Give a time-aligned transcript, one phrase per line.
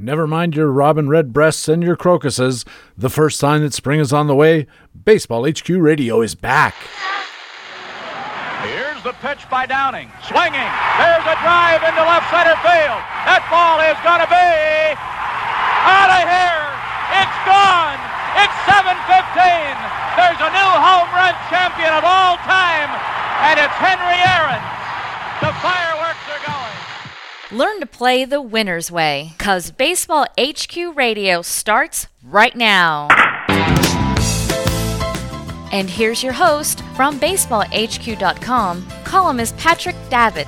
[0.00, 2.64] Never mind your robin redbreasts and your crocuses.
[2.96, 6.78] The first sign that spring is on the way, Baseball HQ Radio is back.
[8.62, 10.06] Here's the pitch by Downing.
[10.22, 10.70] Swinging.
[11.02, 13.02] There's a drive into left center field.
[13.26, 14.50] That ball is going to be
[15.82, 16.66] out of here.
[17.18, 17.98] It's gone.
[18.38, 19.02] It's 7:15.
[20.14, 22.90] There's a new home run champion of all time,
[23.50, 24.62] and it's Henry Aaron.
[25.42, 25.87] The going.
[27.50, 33.08] Learn to play the winner's way, cause Baseball HQ Radio starts right now.
[35.72, 40.46] And here's your host from BaseballHQ.com, columnist Patrick Davitt.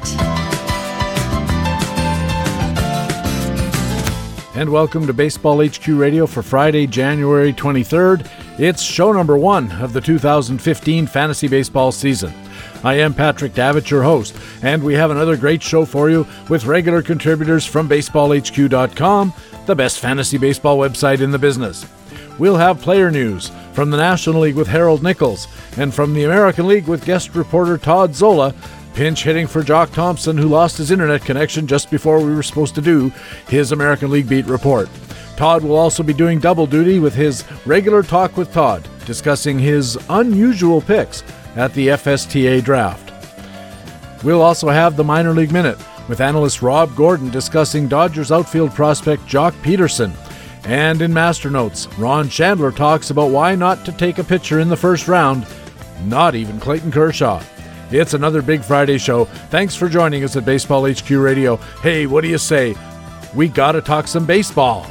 [4.55, 8.29] And welcome to Baseball HQ Radio for Friday, January 23rd.
[8.59, 12.35] It's show number one of the 2015 fantasy baseball season.
[12.83, 16.65] I am Patrick Davitt, your host, and we have another great show for you with
[16.65, 19.35] regular contributors from BaseballHQ.com,
[19.67, 21.85] the best fantasy baseball website in the business.
[22.39, 25.47] We'll have player news from the National League with Harold Nichols
[25.77, 28.55] and from the American League with guest reporter Todd Zola,
[28.95, 32.75] pinch hitting for Jock Thompson, who lost his internet connection just before we were supposed
[32.77, 33.11] to do
[33.47, 34.89] his American League beat report.
[35.37, 39.99] Todd will also be doing double duty with his regular talk with Todd, discussing his
[40.09, 41.23] unusual picks
[41.57, 43.13] at the FSTA draft.
[44.25, 49.23] We'll also have the Minor League Minute with analyst Rob Gordon discussing Dodgers outfield prospect
[49.23, 50.13] Joc Pederson.
[50.65, 54.69] And in Master Notes, Ron Shandler talks about why not to take a pitcher in
[54.69, 55.47] the first round,
[56.05, 57.43] not even Clayton Kershaw.
[57.91, 59.25] It's another Big Friday show.
[59.25, 61.57] Thanks for joining us at Baseball HQ Radio.
[61.83, 62.75] Hey, what do you say?
[63.35, 64.87] We gotta talk some baseball.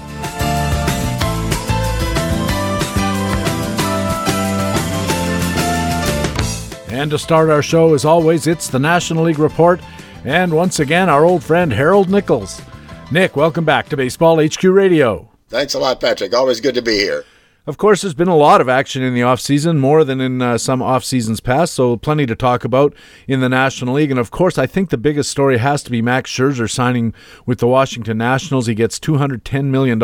[7.00, 9.80] And to start our show, as always, it's the National League Report,
[10.26, 12.62] and once again, our old friend Harold Nichols.
[13.10, 15.30] Nick, welcome back to Baseball HQ Radio.
[15.48, 16.34] Thanks a lot, Patrick.
[16.34, 17.24] Always good to be here.
[17.70, 20.58] Of course, there's been a lot of action in the offseason, more than in uh,
[20.58, 22.96] some off seasons past, so plenty to talk about
[23.28, 24.10] in the National League.
[24.10, 27.14] And of course, I think the biggest story has to be Max Scherzer signing
[27.46, 28.66] with the Washington Nationals.
[28.66, 30.02] He gets $210 million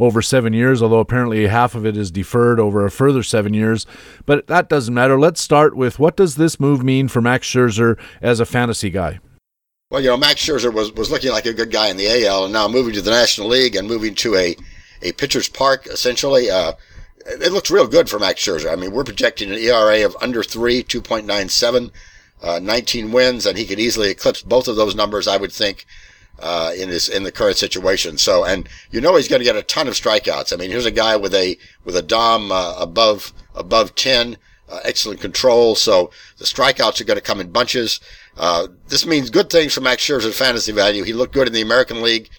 [0.00, 3.86] over seven years, although apparently half of it is deferred over a further seven years.
[4.26, 5.16] But that doesn't matter.
[5.16, 9.20] Let's start with what does this move mean for Max Scherzer as a fantasy guy?
[9.92, 12.46] Well, you know, Max Scherzer was, was looking like a good guy in the AL,
[12.46, 14.56] and now moving to the National League and moving to a
[15.02, 16.50] a pitcher's park, essentially.
[16.50, 16.72] Uh,
[17.26, 18.72] it looks real good for Max Scherzer.
[18.72, 21.90] I mean, we're projecting an ERA of under three, 2.97,
[22.42, 25.86] uh, 19 wins, and he could easily eclipse both of those numbers, I would think,
[26.38, 28.16] uh, in this, in the current situation.
[28.16, 30.52] So, and you know, he's going to get a ton of strikeouts.
[30.52, 34.38] I mean, here's a guy with a, with a DOM, uh, above, above 10,
[34.70, 35.74] uh, excellent control.
[35.74, 38.00] So the strikeouts are going to come in bunches.
[38.36, 41.02] Uh, this means good things for Max Scherzer's fantasy value.
[41.02, 42.30] He looked good in the American League.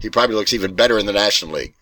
[0.00, 1.74] He probably looks even better in the National League.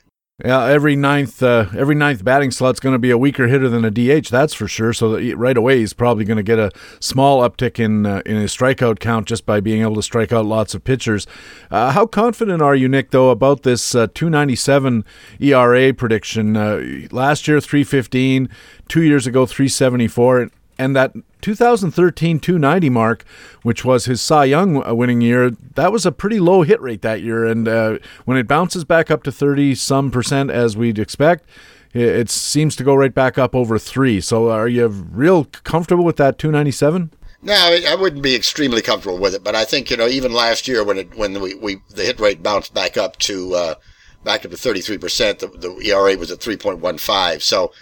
[0.45, 3.85] Yeah, every ninth uh, every ninth batting slot's going to be a weaker hitter than
[3.85, 4.29] a DH.
[4.29, 4.93] That's for sure.
[4.93, 8.55] So right away, he's probably going to get a small uptick in uh, in his
[8.57, 11.27] strikeout count just by being able to strike out lots of pitchers.
[11.71, 15.05] Uh, how confident are you, Nick, though, about this uh, 297
[15.39, 16.57] ERA prediction?
[16.57, 18.49] Uh, last year, 315.
[18.89, 20.51] Two years ago, 374
[20.83, 21.13] and that
[21.43, 23.25] 2013 290 mark,
[23.63, 27.03] which was his Cy Young uh, winning year, that was a pretty low hit rate
[27.03, 27.45] that year.
[27.45, 31.47] And uh, when it bounces back up to 30 some percent as we'd expect,
[31.95, 34.21] it seems to go right back up over three.
[34.21, 37.13] So are you real comfortable with that 297?
[37.45, 40.69] No, I wouldn't be extremely comfortable with it, but I think you know even last
[40.69, 43.75] year when it when we, we the hit rate bounced back up to uh,
[44.23, 47.43] back up to 33 percent, the, the ERA was at 3.15.
[47.43, 47.73] So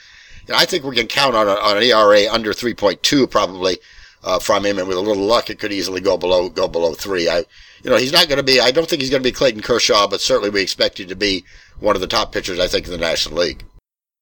[0.53, 3.79] I think we can count on, a, on an ERA under 3.2 probably
[4.23, 6.95] uh, from him, and with a little luck, it could easily go below go below
[6.95, 7.29] three.
[7.29, 7.39] I,
[7.83, 8.61] you know, he's not going to be.
[8.61, 11.17] I don't think he's going to be Clayton Kershaw, but certainly we expect him to
[11.17, 11.45] be
[11.79, 12.59] one of the top pitchers.
[12.59, 13.65] I think in the National League.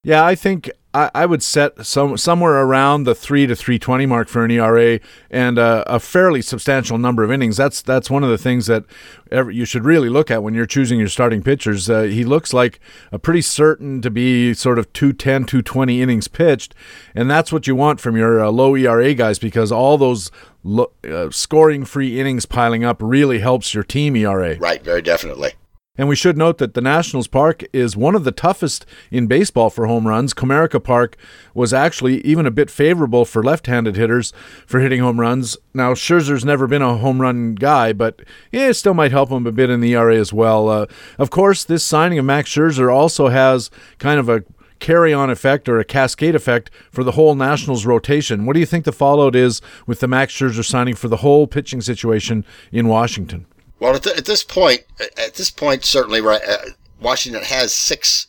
[0.05, 4.07] Yeah, I think I, I would set some somewhere around the three to three twenty
[4.07, 5.01] mark for an ERA
[5.31, 7.57] and a, a, fairly substantial number of innings.
[7.57, 8.85] That's that's one of the things that
[9.31, 11.91] ever, you should really look at when you're choosing your starting pitchers.
[11.91, 12.81] Uh, he looks like
[13.13, 16.75] a pretty certain to be sort of 210, 220 innings pitched,
[17.15, 20.31] and that's what you want from your uh, low ERA guys because all those
[20.63, 24.57] lo- uh, scoring free innings piling up really helps your team ERA.
[24.59, 25.53] Right, very definitely.
[25.99, 29.69] And we should note that the Nationals Park is one of the toughest in baseball
[29.69, 30.33] for home runs.
[30.33, 31.17] Comerica Park
[31.55, 34.33] was actually even a bit favorable for left-handed hitters
[34.65, 35.57] for hitting home runs.
[35.75, 38.21] Now Scherzer's never been a home run guy, but
[38.53, 40.69] yeah, it still might help him a bit in the ERA as well.
[40.69, 40.87] Uh,
[41.19, 43.69] of course, this signing of Max Scherzer also has
[43.99, 44.45] kind of a
[44.79, 48.47] carry on effect or a cascade effect for the whole Nationals rotation.
[48.47, 51.49] What do you think the fallout is with the Max Scherzer signing for the whole
[51.49, 53.47] pitching situation in Washington?
[53.81, 54.85] Well, at, the, at, this point,
[55.17, 56.71] at this point, certainly, right, uh,
[57.01, 58.27] Washington has six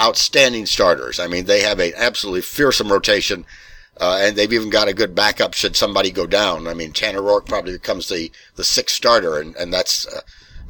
[0.00, 1.20] outstanding starters.
[1.20, 3.44] I mean, they have an absolutely fearsome rotation.
[4.00, 6.66] Uh, and they've even got a good backup should somebody go down.
[6.66, 10.20] I mean, Tanner Roark probably becomes the, the sixth starter, and, and that's, uh,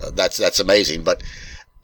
[0.03, 1.05] uh, that's, that's amazing.
[1.05, 1.23] But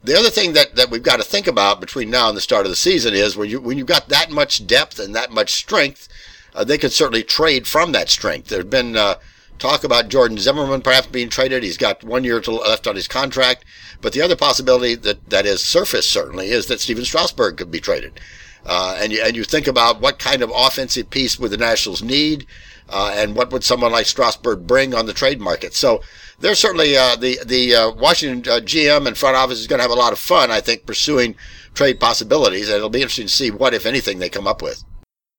[0.04, 2.66] the other thing that, that we've got to think about between now and the start
[2.66, 5.52] of the season is when you, when you've got that much depth and that much
[5.52, 6.08] strength,
[6.54, 8.48] uh, they could certainly trade from that strength.
[8.48, 9.14] There's been, uh,
[9.60, 11.62] talk about Jordan Zimmermann perhaps being traded.
[11.62, 13.64] He's got one year left on his contract.
[14.00, 17.80] But the other possibility that, that has surfaced certainly is that Stephen Strasburg could be
[17.80, 18.18] traded.
[18.64, 22.02] Uh, and you and you think about what kind of offensive piece would the Nationals
[22.02, 22.46] need,
[22.90, 25.72] uh, and what would someone like Strasburg bring on the trade market.
[25.74, 26.02] So
[26.40, 29.82] there's certainly uh, the the uh, Washington uh, GM and front office is going to
[29.82, 31.36] have a lot of fun, I think, pursuing
[31.72, 34.84] trade possibilities, and it'll be interesting to see what, if anything, they come up with.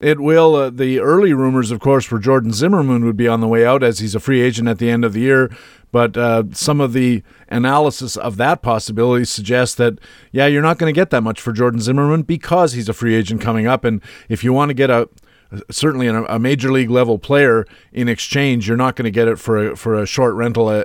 [0.02, 0.56] It will.
[0.56, 3.84] Uh, the early rumors, of course, were Jordan Zimmermann would be on the way out
[3.84, 5.54] as he's a free agent at the end of the year.
[5.92, 9.98] But uh, some of the analysis of that possibility suggests that,
[10.32, 13.14] yeah, you're not going to get that much for Jordan Zimmermann because he's a free
[13.14, 13.84] agent coming up.
[13.84, 15.08] And if you want to get a
[15.70, 19.72] certainly a, major league level player in exchange, you're not going to get it for
[19.72, 20.84] a, for a short rental uh,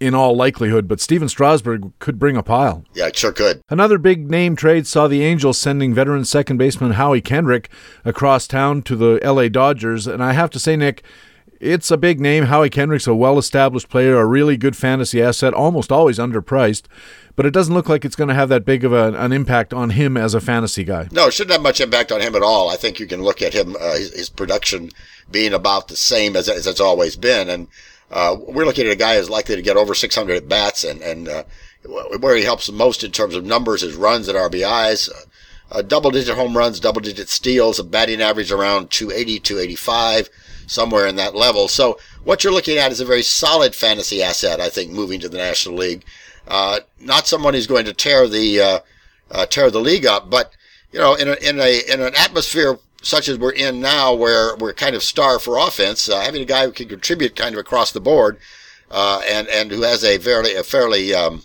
[0.00, 2.84] in all likelihood, but Stephen Strasburg could bring a pile.
[2.94, 3.62] Yeah, it sure could.
[3.68, 7.70] Another big name trade saw the Angels sending veteran second baseman Howie Kendrick
[8.04, 10.06] across town to the LA Dodgers.
[10.06, 11.02] And I have to say, Nick,
[11.60, 12.44] it's a big name.
[12.44, 16.84] Howie Kendrick's a well established player, a really good fantasy asset, almost always underpriced.
[17.36, 19.74] But it doesn't look like it's going to have that big of a, an impact
[19.74, 21.08] on him as a fantasy guy.
[21.10, 22.70] No, it shouldn't have much impact on him at all.
[22.70, 24.90] I think you can look at him, uh, his, his, production
[25.30, 27.48] being about the same as, as it's always been.
[27.48, 27.66] And
[28.10, 31.02] uh, we're looking at a guy who's likely to get over 600 at bats, and
[31.02, 31.44] and uh,
[32.20, 35.10] where he helps most in terms of numbers is runs and RBIs.
[35.70, 40.28] Uh, double digit home runs, double digit steals, a batting average around 280, 285,
[40.66, 41.68] somewhere in that level.
[41.68, 45.28] So what you're looking at is a very solid fantasy asset, I think, moving to
[45.28, 46.04] the National League.
[46.46, 48.78] Uh, not someone who's going to tear the uh,
[49.30, 50.52] uh, tear the league up, but
[50.92, 54.56] you know, in a, in a in an atmosphere such as we're in now, where
[54.56, 57.58] we're kind of star for offense, uh, having a guy who can contribute kind of
[57.58, 58.38] across the board,
[58.90, 61.42] uh, and and who has a fairly a fairly um,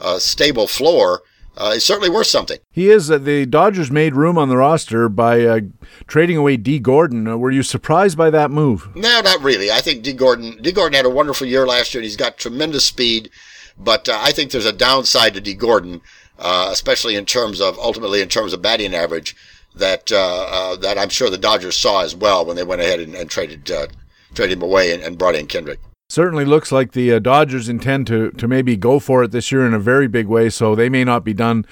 [0.00, 1.22] uh, stable floor.
[1.54, 2.58] Uh, is certainly worth something.
[2.70, 3.10] He is.
[3.10, 5.60] Uh, the Dodgers made room on the roster by uh,
[6.06, 7.38] trading away Dee Gordon.
[7.38, 8.88] were you surprised by that move?
[8.96, 9.70] No, not really.
[9.70, 10.62] I think Dee Gordon.
[10.62, 13.28] Dee Gordon had a wonderful year last year, and he's got tremendous speed.
[13.76, 16.00] But I think there's a downside to Dee Gordon,
[16.38, 19.36] especially in terms of ultimately in terms of batting average
[19.76, 23.00] that uh, uh, that I'm sure the Dodgers saw as well when they went ahead
[23.00, 23.86] and, and traded uh,
[24.34, 25.78] traded him away and, and, brought in Kendrick.
[26.08, 29.66] Certainly looks like the uh, Dodgers intend to to maybe go for it this year
[29.66, 30.50] in a very big way.
[30.50, 31.64] So they may not be done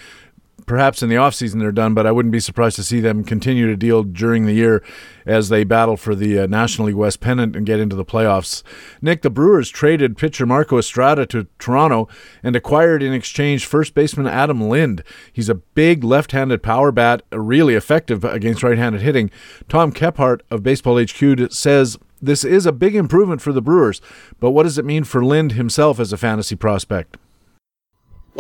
[0.71, 3.67] perhaps in the offseason they're done, but I wouldn't be surprised to see them continue
[3.67, 4.85] to deal during the year
[5.27, 8.63] as they battle for the uh, National League West pennant and get into the playoffs.
[9.03, 12.07] Nick, the Brewers traded pitcher Marco Estrada to Toronto
[12.45, 15.03] and acquired in exchange first baseman Adam Lind.
[15.33, 19.33] He's a big left-handed power bat, really effective against right-handed hitting.
[19.69, 24.01] Tom Kephart of Baseball HQ says this is a big improvement for the Brewers,
[24.39, 27.17] but what does it mean for Lind himself as a fantasy prospect?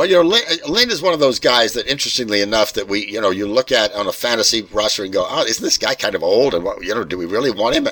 [0.00, 0.23] Well, you know,
[0.67, 3.70] Lind, is one of those guys that, interestingly enough, that we, you know, you look
[3.70, 6.55] at on a fantasy roster and go, oh, isn't this guy kind of old?
[6.55, 7.87] And, what, you know, do we really want him?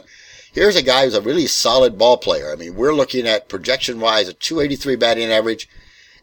[0.51, 2.51] Here's a guy who's a really solid ball player.
[2.51, 5.69] I mean, we're looking at projection wise a 283 batting average,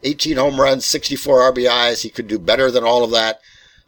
[0.02, 2.02] 18 home runs, 64 RBIs.
[2.02, 3.40] He could do better than all of that,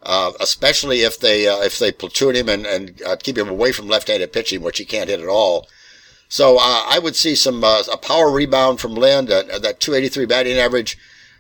[0.04, 3.72] uh, especially if they uh, if they platoon him and, and uh, keep him away
[3.72, 5.68] from left-handed pitching, which he can't hit at all.
[6.30, 10.60] So uh, I would see some uh, a power rebound from uh, that 283 batting
[10.60, 10.96] average.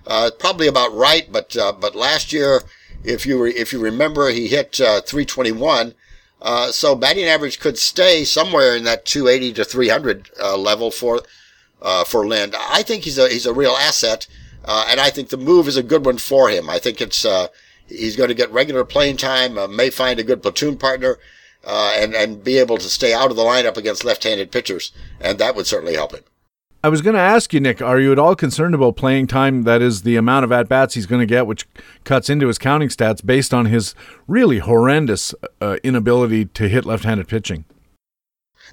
[0.07, 2.63] Uh, probably about right, but uh, but last year,
[3.03, 5.93] if you re- if you remember, he hit uh, 321.
[6.41, 11.21] Uh, so batting average could stay somewhere in that 280 to 300 uh, level for
[11.81, 12.55] uh, for Lind.
[12.57, 14.27] I think he's a he's a real asset,
[14.65, 16.69] and I think the move is a good one for him.
[16.69, 17.25] I think it's
[17.87, 21.19] he's going to get regular playing time, may find a good platoon partner.
[21.65, 25.53] and and be able to stay out of the lineup against left-handed pitchers, and that
[25.53, 26.23] would certainly help him.
[26.83, 29.63] I was going to ask you, Nick, are you at all concerned about playing time?
[29.63, 31.67] That is the amount of at bats he's going to get, which
[32.03, 33.95] cuts into his counting stats based on his
[34.27, 37.65] really horrendous uh, inability to hit left handed pitching.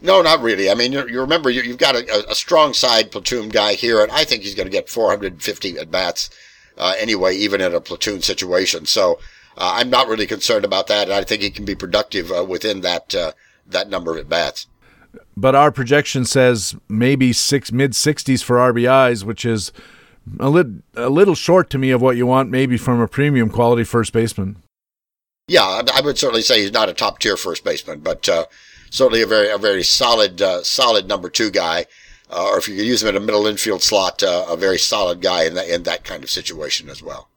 [0.02, 0.70] No, not really.
[0.70, 4.11] I mean, you, remember you, have got a, a, strong side platoon guy here, and
[4.12, 6.30] I think he's going to get 450 at bats
[6.76, 8.87] uh, anyway, even in a platoon situation.
[8.87, 9.20] So
[9.56, 12.44] uh, I'm not really concerned about that, and I think he can be productive uh,
[12.44, 13.32] within that uh,
[13.66, 14.66] that number of at bats
[15.37, 19.73] but our projection says maybe six mid 60s for RBIs, which is
[20.40, 20.66] a,
[20.97, 24.12] a little short to me of what you want maybe from a premium quality first
[24.12, 24.56] baseman.
[25.49, 28.47] Yeah, I would certainly say he's not a top tier first baseman, but uh,
[28.90, 31.87] certainly a very a very solid uh, solid number two guy.
[32.30, 34.78] Uh, or if you could use him in a middle infield slot, uh, a very
[34.78, 37.28] solid guy in that in that kind of situation as well.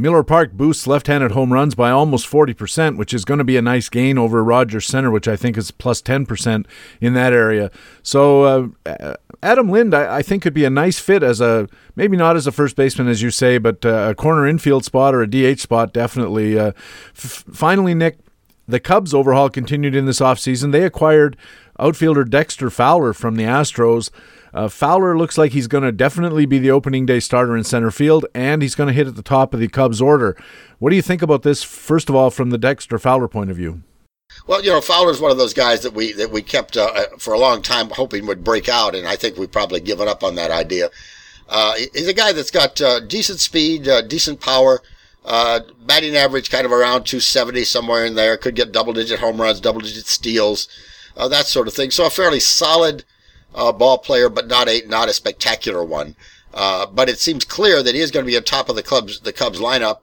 [0.00, 3.56] Miller Park boosts left handed home runs by almost 40%, which is going to be
[3.56, 6.66] a nice gain over Rogers Centre, which I think is plus 10%
[7.00, 7.70] in that area.
[8.02, 12.16] So, uh, Adam Lind, I, I, think, could be a nice fit as a maybe
[12.16, 15.22] not as a first baseman, as you say, but uh, a corner infield spot or
[15.22, 16.58] a DH spot, definitely.
[16.58, 16.72] Uh,
[17.14, 18.18] f- finally, Nick,
[18.68, 20.72] the Cubs overhaul continued in this offseason.
[20.72, 21.36] They acquired
[21.78, 24.10] outfielder Dexter Fowler from the Astros.
[24.52, 27.90] Uh, Fowler looks like he's going to definitely be the opening day starter in center
[27.90, 30.36] field, and he's going to hit at the top of the Cubs order.
[30.78, 33.56] What do you think about this, first of all, from the Dexter Fowler point of
[33.56, 33.82] view?
[34.46, 37.04] Well, you know, Fowler's one of those guys that we that we kept uh, uh
[37.18, 40.22] for a long time hoping would break out, and I think we've probably given up
[40.22, 40.90] on that idea.
[41.48, 44.80] Uh, he's a guy that's got uh, decent speed, uh, decent power,
[45.24, 48.36] batting average kind of around 270 somewhere in there.
[48.36, 50.68] Could get double digit home runs, double digit steals,
[51.16, 51.90] that sort of thing.
[51.90, 53.04] So a fairly solid
[53.54, 56.16] uh, ball player, but not a not a spectacular one.
[56.52, 58.82] Uh, but it seems clear that he is going to be on top of the
[58.82, 60.00] Cubs the Cubs lineup,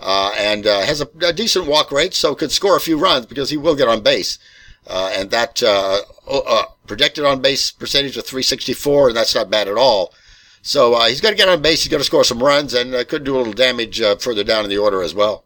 [0.00, 3.26] uh, and uh, has a, a, decent walk rate, so could score a few runs
[3.26, 4.38] because he will get on base.
[4.86, 6.00] Uh, and that uh,
[6.86, 10.14] projected on base percentage of 364, and that's not bad at all.
[10.62, 11.82] So he's going to get on base.
[11.82, 14.70] He's going to score some runs, and could do a little damage further down in
[14.70, 15.44] the order as well.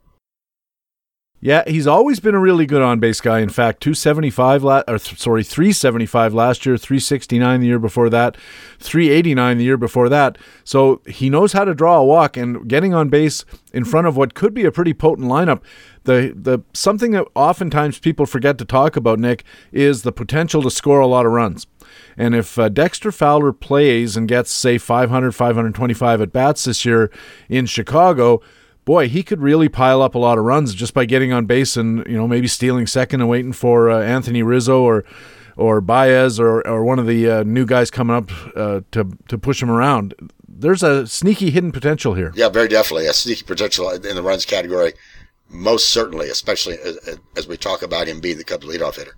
[1.44, 3.40] Yeah, he's always been a really good on base guy.
[3.40, 8.38] In fact, 275 la- or th- sorry, 375 last year, 369 the year before that,
[8.78, 10.38] 389 the year before that.
[10.64, 14.16] So he knows how to draw a walk and getting on base in front of
[14.16, 15.60] what could be a pretty potent lineup.
[16.04, 20.70] The the something that oftentimes people forget to talk about, Nick, is the potential to
[20.70, 21.66] score a lot of runs.
[22.16, 27.10] And if uh, Dexter Fowler plays and gets say 500 525 at bats this year
[27.50, 28.40] in Chicago,
[28.84, 31.76] boy, he could really pile up a lot of runs just by getting on base
[31.76, 35.04] and you know maybe stealing second and waiting for uh, Anthony Rizzo or
[35.56, 39.38] or Baez or or one of the uh, new guys coming up uh, to to
[39.38, 40.14] push him around.
[40.46, 42.32] There's a sneaky hidden potential here.
[42.36, 44.94] Yeah, very definitely a sneaky potential in the runs category.
[45.48, 49.14] Most certainly, especially as, as we talk about him being the Cubs leadoff hitter.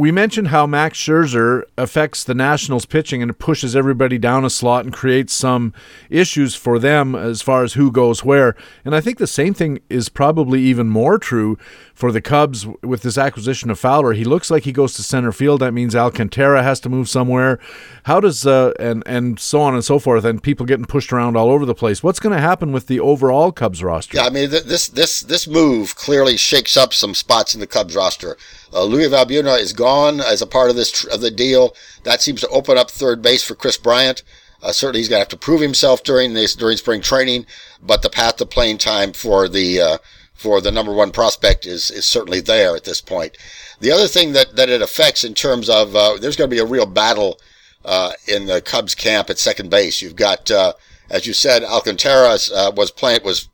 [0.00, 4.86] We mentioned how Max Scherzer affects the Nationals pitching and pushes everybody down a slot
[4.86, 5.74] and creates some
[6.08, 8.56] issues for them as far as who goes where.
[8.82, 11.58] And I think the same thing is probably even more true
[12.00, 14.14] for the Cubs with this acquisition of Fowler.
[14.14, 15.60] He looks like he goes to center field.
[15.60, 17.60] That means Alcantara has to move somewhere.
[18.04, 21.36] How does uh, and and so on and so forth, and people getting pushed around
[21.36, 22.02] all over the place.
[22.02, 24.16] What's going to happen with the overall Cubs roster?
[24.16, 27.94] Yeah, I mean this this this move clearly shakes up some spots in the Cubs
[27.94, 28.38] roster.
[28.72, 31.76] Uh, Luis Valbuena is gone as a part of this of the deal.
[32.04, 34.22] That seems to open up third base for Kris Bryant.
[34.62, 37.46] Uh, certainly, he's going to have to prove himself during this during spring training,
[37.82, 39.98] but the path to playing time for the uh,
[40.40, 43.36] for the number one prospect is is certainly there at this point.
[43.80, 46.62] The other thing that that it affects in terms of uh, there's going to be
[46.62, 47.38] a real battle
[47.84, 50.00] uh, in the Cubs camp at second base.
[50.00, 50.72] You've got, uh,
[51.10, 52.38] as you said, Alcantara
[52.74, 53.48] was playing was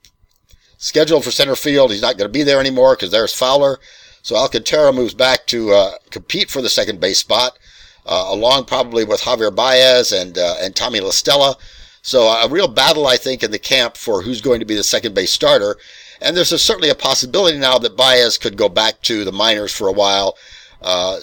[0.79, 1.91] scheduled for center field.
[1.91, 3.81] He's not going to be there anymore because there's Fowler.
[4.23, 7.59] So Alcantara moves back to uh, compete for the second base spot,
[8.07, 11.57] uh, along probably with Javier Baez and uh, and Tommy La Stella.
[12.03, 14.85] So a real battle, I think, in the camp for who's going to be the
[14.85, 15.77] second base starter.
[16.21, 19.73] And there's a, certainly a possibility now that Baez could go back to the minors
[19.73, 20.37] for a while.
[20.83, 21.19] Uh,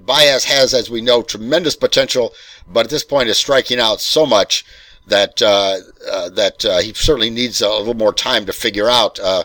[0.00, 2.34] Baez has, as we know, tremendous potential,
[2.66, 4.64] but at this point is striking out so much
[5.06, 5.78] that uh,
[6.10, 9.44] uh, that uh, he certainly needs a little more time to figure out uh,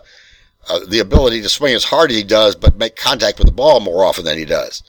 [0.70, 3.54] uh, the ability to swing as hard as he does, but make contact with the
[3.54, 4.84] ball more often than he does.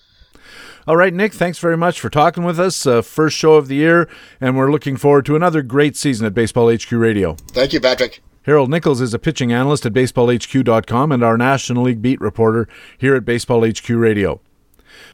[0.87, 2.87] All right, Nick, thanks very much for talking with us.
[2.87, 4.09] Uh, first show of the year,
[4.39, 7.35] and we're looking forward to another great season at Baseball HQ Radio.
[7.53, 8.23] Thank you, Patrick.
[8.45, 13.15] Harold Nichols is a pitching analyst at BaseballHQ.com and our National League beat reporter here
[13.15, 14.43] at Baseball HQ Radio.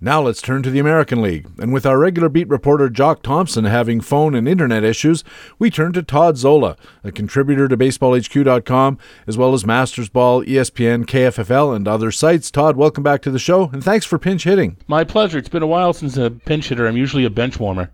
[0.01, 1.47] Now let's turn to the American League.
[1.61, 5.23] And with our regular beat reporter Jock Thompson having phone and internet issues,
[5.61, 11.77] we turn to Todd Zola, a contributor to BaseballHQ.com, as well as Mastersball, ESPN, KFFL,
[11.77, 12.51] and other sites.
[12.51, 14.77] Todd, welcome back to the show, and thanks for pinch hitting.
[14.89, 15.39] My pleasure.
[15.39, 16.89] It's been a while since a pinch hitter.
[16.89, 17.91] I'm usually a bench warmer.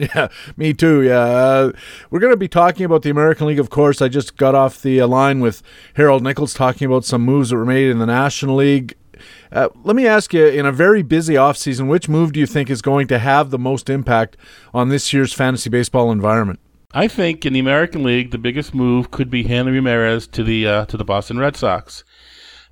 [0.14, 1.02] Yeah, me too.
[1.02, 1.72] Yeah, uh,
[2.10, 4.00] we're going to be talking about the American League, of course.
[4.00, 5.62] I just got off the line with
[5.94, 8.96] Harold Nichols talking about some moves that were made in the National League.
[9.52, 12.70] Uh, let me ask you, in a very busy offseason, which move do you think
[12.70, 14.38] is going to have the most impact
[14.72, 16.60] on this year's fantasy baseball environment?
[16.92, 20.66] I think in the American League, the biggest move could be Hanley Ramirez to the
[20.66, 22.04] uh, to the Boston Red Sox.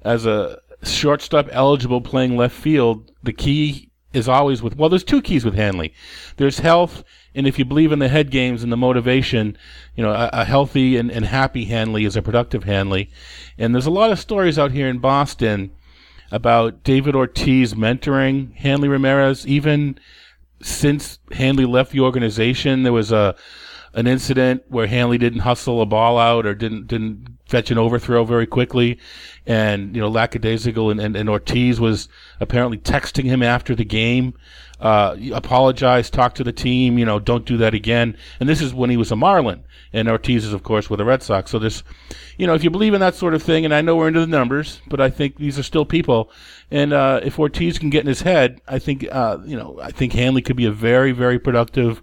[0.02, 5.22] As a shortstop eligible playing left field, the key is always with well, there's two
[5.22, 5.92] keys with Hanley.
[6.36, 9.56] There's health, and if you believe in the head games and the motivation,
[9.94, 13.10] you know, a, a healthy and, and happy Hanley is a productive Hanley.
[13.58, 15.70] And there's a lot of stories out here in Boston
[16.30, 19.46] about David Ortiz mentoring Hanley Ramirez.
[19.46, 19.98] Even
[20.62, 23.36] since Hanley left the organization, there was a
[23.94, 28.24] an incident where Hanley didn't hustle a ball out or didn't didn't fetch an overthrow
[28.24, 28.98] very quickly.
[29.48, 34.34] And, you know, lackadaisical and, and, and Ortiz was apparently texting him after the game,
[34.78, 38.14] uh, apologize, talk to the team, you know, don't do that again.
[38.40, 39.64] And this is when he was a Marlin.
[39.90, 41.50] And Ortiz is, of course, with the Red Sox.
[41.50, 41.82] So this,
[42.36, 44.20] you know, if you believe in that sort of thing, and I know we're into
[44.20, 46.30] the numbers, but I think these are still people.
[46.70, 49.92] And uh, if Ortiz can get in his head, I think, uh, you know, I
[49.92, 52.02] think Hanley could be a very, very productive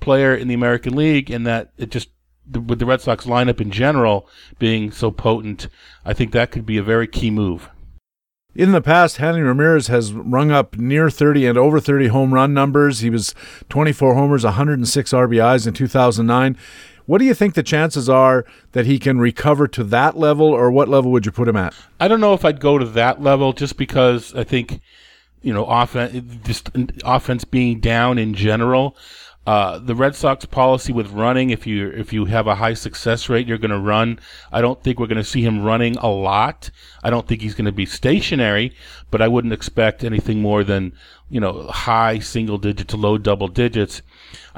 [0.00, 2.08] player in the American League, and that it just
[2.50, 4.28] the, with the Red Sox lineup in general
[4.58, 5.68] being so potent,
[6.04, 7.70] I think that could be a very key move.
[8.54, 12.52] In the past, Hanley Ramirez has rung up near 30 and over 30 home run
[12.52, 12.98] numbers.
[12.98, 13.32] He was
[13.68, 16.56] 24 homers, 106 RBIs in 2009.
[17.06, 20.70] What do you think the chances are that he can recover to that level, or
[20.70, 21.74] what level would you put him at?
[21.98, 24.80] I don't know if I'd go to that level just because I think,
[25.42, 28.96] you know, offense, just uh, offense being down in general.
[29.46, 33.28] Uh, the Red Sox policy with running, if you if you have a high success
[33.28, 34.20] rate, you're going to run.
[34.52, 36.70] I don't think we're going to see him running a lot.
[37.02, 38.76] I don't think he's going to be stationary,
[39.10, 40.92] but I wouldn't expect anything more than
[41.30, 44.02] you know high single digit to low double digits.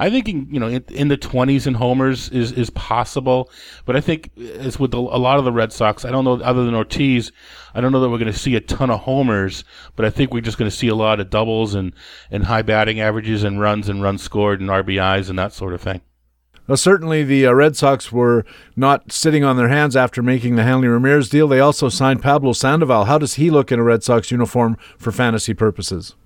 [0.03, 3.49] I think you know in, in the 20s in homers is is possible,
[3.85, 6.41] but I think as with the, a lot of the Red Sox, I don't know
[6.41, 7.31] other than Ortiz,
[7.73, 9.63] I don't know that we're going to see a ton of homers,
[9.95, 11.93] but I think we're just going to see a lot of doubles and
[12.33, 15.81] and high batting averages and runs and runs scored and RBIs and that sort of
[15.81, 16.01] thing.
[16.67, 18.45] Well, certainly the uh, Red Sox were
[18.75, 21.47] not sitting on their hands after making the Hanley Ramirez deal.
[21.47, 23.05] They also signed Pablo Sandoval.
[23.05, 26.17] How does he look in a Red Sox uniform for fantasy purposes?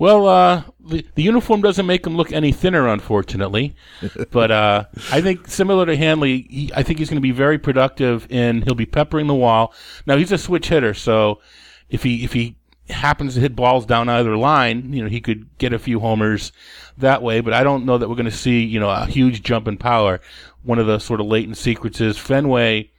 [0.00, 3.76] Well, uh, the, the uniform doesn't make him look any thinner, unfortunately.
[4.30, 7.58] but uh, I think similar to Hanley, he, I think he's going to be very
[7.58, 9.74] productive, and he'll be peppering the wall.
[10.06, 11.42] Now he's a switch hitter, so
[11.90, 12.56] if he if he
[12.88, 16.50] happens to hit balls down either line, you know he could get a few homers
[16.96, 17.42] that way.
[17.42, 19.76] But I don't know that we're going to see you know a huge jump in
[19.76, 20.22] power.
[20.62, 22.90] One of the sort of latent secrets is Fenway,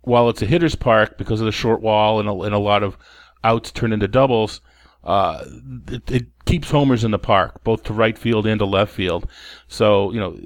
[0.00, 2.82] while it's a hitter's park because of the short wall and a, and a lot
[2.82, 2.98] of
[3.44, 4.60] outs turn into doubles
[5.04, 5.44] uh,
[5.88, 9.28] it, it, keeps homers in the park, both to right field and to left field.
[9.68, 10.38] So, you know,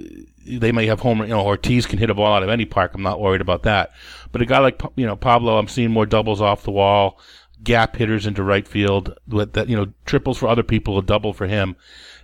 [0.44, 2.92] they may have homer, you know, Ortiz can hit a ball out of any park.
[2.94, 3.92] I'm not worried about that.
[4.32, 7.20] But a guy like, you know, Pablo, I'm seeing more doubles off the wall,
[7.62, 11.32] gap hitters into right field with that, you know, triples for other people, a double
[11.32, 11.76] for him.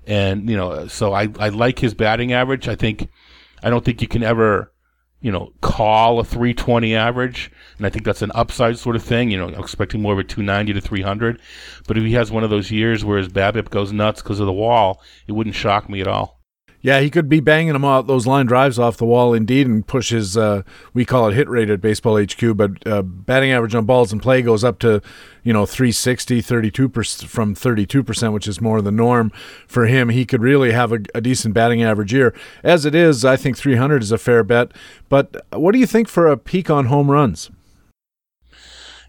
[0.09, 2.67] And, you know, so I, I like his batting average.
[2.67, 3.09] I think,
[3.63, 4.73] I don't think you can ever,
[5.21, 7.51] you know, call a 320 average.
[7.77, 9.31] And I think that's an upside sort of thing.
[9.31, 11.41] You know, expecting more of a 290 to 300.
[11.87, 14.47] But if he has one of those years where his BABIP goes nuts because of
[14.47, 16.38] the wall, it wouldn't shock me at all.
[16.81, 19.85] Yeah, he could be banging them out those line drives off the wall indeed, and
[19.85, 20.63] push his uh,
[20.95, 24.21] we call it hit rate at Baseball HQ, but uh, batting average on balls in
[24.21, 25.03] play goes up to
[25.43, 29.33] you know 360, 32 percent from 32 percent, which is more the norm
[29.67, 30.11] for him.
[30.11, 32.33] He could really have a, a decent batting average year.
[32.63, 34.71] As it is, I think 300 is a fair bet.
[35.09, 37.51] But what do you think for a peak on home runs?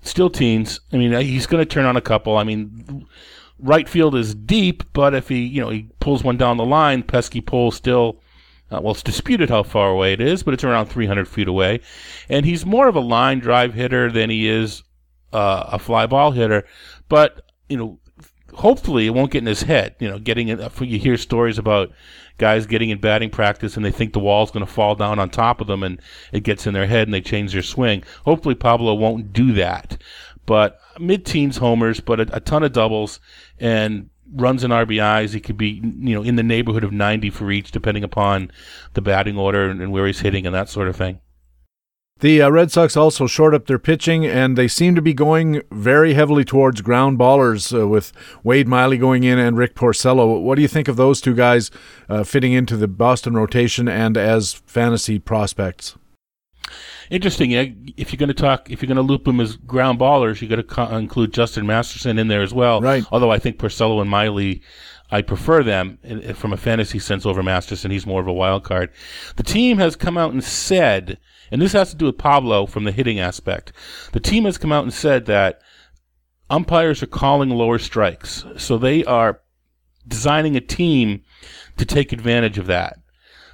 [0.02, 0.80] Still teens.
[0.92, 2.36] I mean, he's going to turn on a couple.
[2.38, 3.06] I mean
[3.60, 7.04] right field is deep, but if he, you know, he pulls one down the line,
[7.04, 8.22] pesky pole still.
[8.72, 11.82] Uh, well, it's disputed how far away it is, but it's around 300 feet away.
[12.30, 14.84] And he's more of a line drive hitter than he is
[15.34, 16.66] uh, a fly ball hitter.
[17.08, 18.00] But, you know,
[18.54, 19.96] hopefully it won't get in his head.
[20.00, 21.92] You know, getting it, you hear stories about
[22.38, 25.30] guys getting in batting practice and they think the wall's going to fall down on
[25.30, 26.00] top of them and
[26.32, 28.04] it gets in their head and they change their swing.
[28.24, 29.98] Hopefully Pablo won't do that
[30.50, 33.20] but mid-teens homers, but a, a, ton of doubles
[33.60, 35.34] and runs and RBIs.
[35.34, 38.52] He could be, you know, in the neighborhood of 90 for each, depending upon
[38.94, 41.20] the batting order and, and where he's hitting and that sort of thing.
[42.20, 45.62] The uh, Red Sox also short up their pitching, and they seem to be going
[45.72, 48.12] very heavily towards ground ballers uh, with
[48.44, 50.42] Wade Miley going in and Rick Porcello.
[50.42, 51.72] What do you think of those two guys
[52.10, 55.96] uh, fitting into the Boston rotation and as fantasy prospects?
[57.10, 57.52] Interesting.
[57.98, 60.48] If you're going to talk, if you're going to loop them as ground ballers, you
[60.48, 62.82] got to co- include Justin Masterson in there as well.
[62.82, 63.04] Right.
[63.12, 64.62] Although I think Porcello and Miley,
[65.12, 65.98] I prefer them
[66.36, 67.92] from a fantasy sense over Masterson.
[67.92, 68.92] He's more of a wild card.
[69.38, 71.18] The team has come out and said,
[71.52, 73.74] and this has to do with Pablo from the hitting aspect.
[74.12, 75.62] The team has come out and said that
[76.50, 79.42] umpires are calling lower strikes, so they are
[80.08, 81.24] designing a team
[81.78, 82.98] to take advantage of that.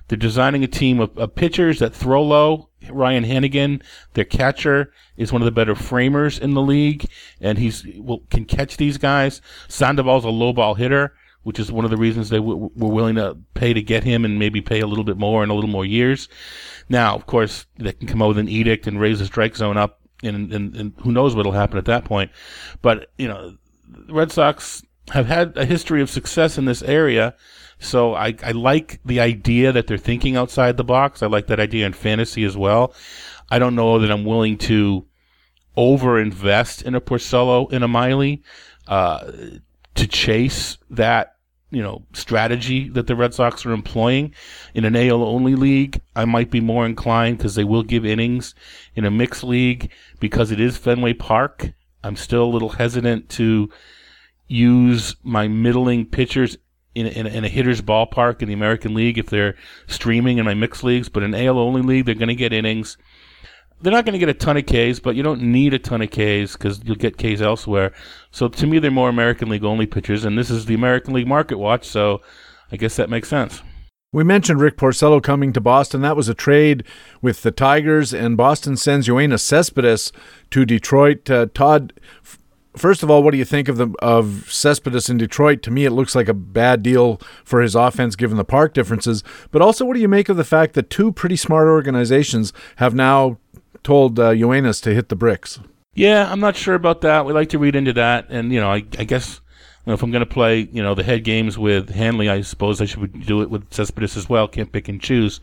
[0.07, 3.81] They're designing a team of, of pitchers that throw low Ryan Hanigan,
[4.13, 7.09] their catcher, is one of the better framers in the league,
[7.41, 9.41] and he's will, can catch these guys.
[9.67, 13.15] Sandoval's a low ball hitter, which is one of the reasons they w- were willing
[13.15, 15.69] to pay to get him and maybe pay a little bit more in a little
[15.69, 16.27] more years.
[16.89, 19.77] Now, of course, they can come out with an edict and raise the strike zone
[19.77, 22.31] up, and, and, and who knows what'll happen at that point.
[22.81, 27.35] But, you know, the Red Sox have had a history of success in this area
[27.79, 31.21] so I, I like the idea that they're thinking outside the box.
[31.21, 32.93] I like that idea in fantasy as well.
[33.49, 35.05] I don't know that I'm willing to
[35.77, 38.41] overinvest in a Porcello in a Miley
[38.87, 39.31] uh,
[39.95, 41.35] to chase that
[41.71, 44.33] you know strategy that the Red Sox are employing
[44.73, 46.01] in an AL only league.
[46.15, 48.55] I might be more inclined because they will give innings
[48.95, 51.73] in a mixed league because it is Fenway Park.
[52.03, 53.69] I'm still a little hesitant to
[54.47, 56.57] use my middling pitchers
[56.95, 59.55] in, in, in, a hitter's ballpark in the American League if they're
[59.87, 61.09] streaming in my mixed leagues.
[61.09, 62.97] But in AL only league, they're going to get innings
[63.81, 66.01] they're not going to get a ton of Ks, but you don't need a ton
[66.01, 67.91] of Ks because you'll get Ks elsewhere.
[68.31, 71.27] So to me, they're more American League only pitchers, and this is the American League
[71.27, 72.21] market watch, so
[72.71, 73.61] I guess that makes sense.
[74.11, 76.01] We mentioned Rick Porcello coming to Boston.
[76.01, 76.85] That was a trade
[77.21, 80.13] with the Tigers, and Boston sends Yoenis Cespedes
[80.51, 81.29] to Detroit.
[81.29, 81.91] Uh, Todd,
[82.75, 85.61] first of all, what do you think of the of Cespedes in Detroit?
[85.63, 89.23] To me, it looks like a bad deal for his offense given the park differences.
[89.51, 92.93] But also, what do you make of the fact that two pretty smart organizations have
[92.93, 93.37] now
[93.85, 95.59] told uh, to hit the bricks.
[95.93, 97.25] Yeah, I'm not sure about that.
[97.25, 99.39] We like to read into that, and you know, I, I guess
[99.85, 102.41] you know, if I'm going to play, you know, the head games with Hanley, I
[102.41, 104.49] suppose I should do it with Cespedes as well.
[104.49, 105.39] Can't pick and choose.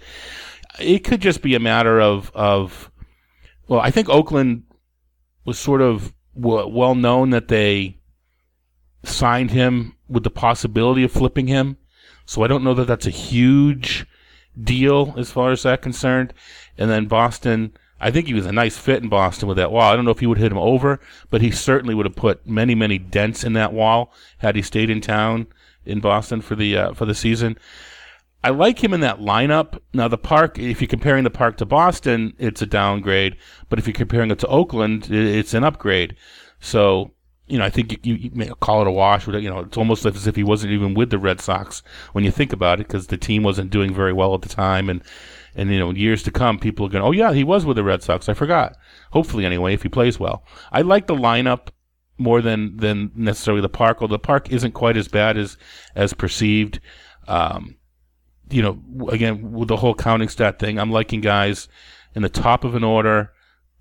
[0.79, 2.91] It could just be a matter of of.
[3.69, 4.65] Well, I think Oakland
[5.47, 7.99] was sort of well known that they
[9.05, 11.77] signed him with the possibility of flipping him.
[12.25, 14.07] So I don't know that that's a huge
[14.61, 16.33] deal as far as that concerned.
[16.79, 19.93] And then Boston I think he was a nice fit in Boston with that wall.
[19.93, 20.99] I don't know if he would hit him over,
[21.31, 24.91] but he certainly would have put many, many dents in that wall had he stayed
[24.91, 25.47] in town
[25.87, 27.57] in Boston for the uh, for the season.
[28.45, 29.79] I like him in that lineup.
[29.95, 33.37] Now the park, if you're comparing the park to Boston, it's a downgrade,
[33.69, 36.17] but if you're comparing it to Oakland, it's an upgrade.
[36.61, 37.13] So
[37.47, 39.27] you know, I think you, you, you call it a wash.
[39.27, 42.31] You know, it's almost as if he wasn't even with the Red Sox when you
[42.31, 45.03] think about it, because the team wasn't doing very well at the time, and
[45.55, 47.85] and you know, years to come, people are going, "Oh yeah, he was with the
[47.85, 48.29] Red Sox.
[48.29, 48.77] I forgot."
[49.11, 51.69] Hopefully, anyway, if he plays well, I like the lineup
[52.17, 54.01] more than than necessarily the park.
[54.01, 55.59] Although the park isn't quite as bad as
[55.95, 56.81] as perceived.
[57.29, 57.77] Um,
[58.51, 61.69] you know, again with the whole counting stat thing, I'm liking guys
[62.15, 63.33] in the top of an order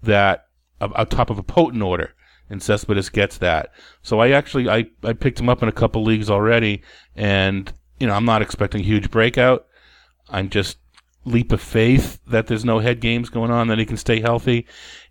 [0.04, 0.47] that
[0.80, 2.13] a top of a potent order
[2.50, 3.71] and Cespedes gets that.
[4.04, 6.84] So I actually I, I picked him up in a couple leagues already,
[7.15, 9.65] and you know I'm not expecting a huge breakout.
[10.30, 10.78] I'm just
[11.24, 14.65] leap of faith that there's no head games going on, that he can stay healthy,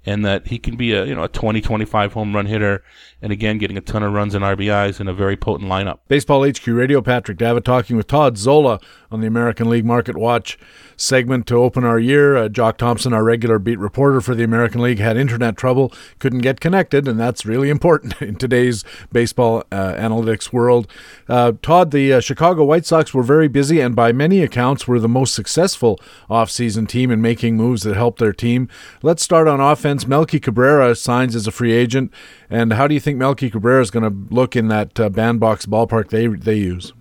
[0.07, 2.83] and that he can be a you know a 20 25 home run hitter
[3.21, 5.99] and again getting a ton of runs and RBIs in a very potent lineup.
[6.09, 10.59] Baseball HQ Radio Patrick Davitt talking with Todd Zola on the American League Market Watch
[10.97, 12.37] segment to open our year.
[12.37, 16.41] Uh, Jock Thompson, our regular beat reporter for the American League, had internet trouble, couldn't
[16.41, 20.87] get connected, and that's really important in today's baseball uh, analytics world.
[21.29, 25.01] Uh, Todd, the uh, Chicago White Sox were very busy and by many accounts were
[25.01, 28.69] the most successful offseason team in making moves that helped their team.
[29.03, 32.12] Let's start on offense Melky Cabrera signs as a free agent.
[32.48, 35.66] And how do you think Melky Cabrera is going to look in that uh, bandbox
[35.66, 36.92] ballpark they they use?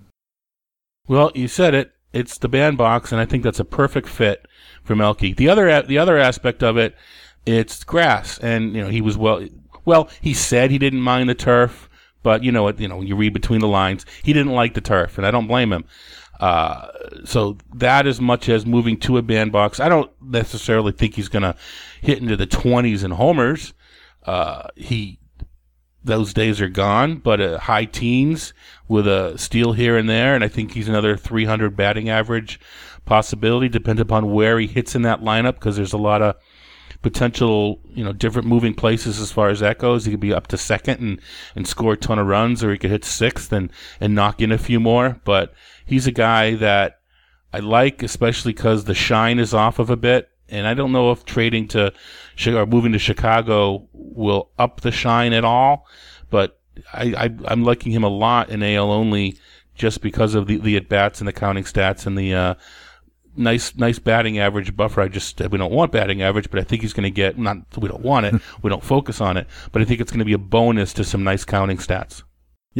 [1.08, 1.92] Well, you said it.
[2.14, 4.48] It's the bandbox, and I think that's a perfect fit
[4.84, 5.34] for Melky.
[5.34, 6.96] The other the other aspect of it,
[7.46, 9.46] it's grass, and you know he was well.
[9.86, 11.90] Well, he said he didn't mind the turf,
[12.24, 12.80] but you know what?
[12.80, 15.48] You know, you read between the lines, he didn't like the turf, and I don't
[15.48, 15.86] blame him.
[16.40, 16.88] Uh,
[17.26, 21.44] so that as much as moving to a bandbox, I don't necessarily think he's going
[21.44, 21.56] to
[22.02, 23.74] hit into the 20s in homers.
[24.24, 25.20] Uh, he
[26.02, 28.54] those days are gone, but uh, high teens
[28.88, 32.60] with a steal here and there, and I think he's another 300 batting average
[33.06, 36.36] possibility, depending upon where he hits in that lineup, because there's a lot of
[37.02, 40.06] potential, you know, different moving places as far as that goes.
[40.06, 41.22] He could be up to second and,
[41.56, 44.52] and score a ton of runs, or he could hit sixth and, and knock in
[44.52, 45.20] a few more.
[45.24, 45.54] But
[45.90, 47.00] he's a guy that
[47.52, 50.30] I like, especially because the shine is off of a bit.
[50.48, 51.94] And I don't know if trading to
[52.48, 55.86] or moving to Chicago will up the shine at all,
[56.30, 56.60] but
[56.94, 57.14] I,
[57.46, 59.38] I am liking him a lot in AL only
[59.76, 62.54] just because of the, the at bats and the counting stats and the uh,
[63.36, 65.02] nice nice batting average buffer.
[65.02, 67.58] I just we don't want batting average, but I think he's going to get not
[67.78, 68.42] we don't want it.
[68.62, 71.04] we don't focus on it, but I think it's going to be a bonus to
[71.04, 72.24] some nice counting stats.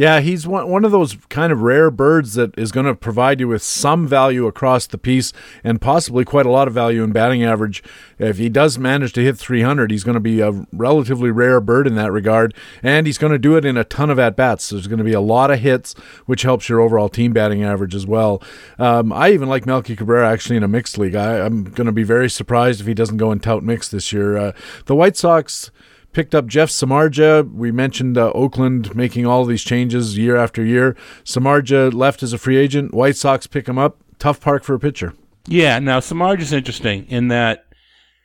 [0.00, 3.38] Yeah, he's one, one of those kind of rare birds that is going to provide
[3.38, 5.30] you with some value across the piece
[5.62, 7.82] and possibly quite a lot of value in batting average.
[8.18, 11.86] If he does manage to hit 300, he's going to be a relatively rare bird
[11.86, 14.70] in that regard, and he's going to do it in a ton of at bats.
[14.70, 15.92] There's going to be a lot of hits,
[16.24, 18.42] which helps your overall team batting average as well.
[18.78, 21.14] Um, I even like Melky Cabrera actually in a mixed league.
[21.14, 24.14] I, am going to be very surprised if he doesn't go in tout mix this
[24.14, 24.38] year.
[24.38, 24.52] Uh,
[24.86, 25.70] the White Sox
[26.12, 27.52] picked up Jeff Samardzija.
[27.52, 30.96] We mentioned uh, Oakland making all these changes year after year.
[31.24, 32.94] Samardzija left as a free agent.
[32.94, 33.98] White Sox pick him up.
[34.18, 35.14] Tough park for a pitcher.
[35.46, 37.66] Yeah, now Samardzija's interesting in that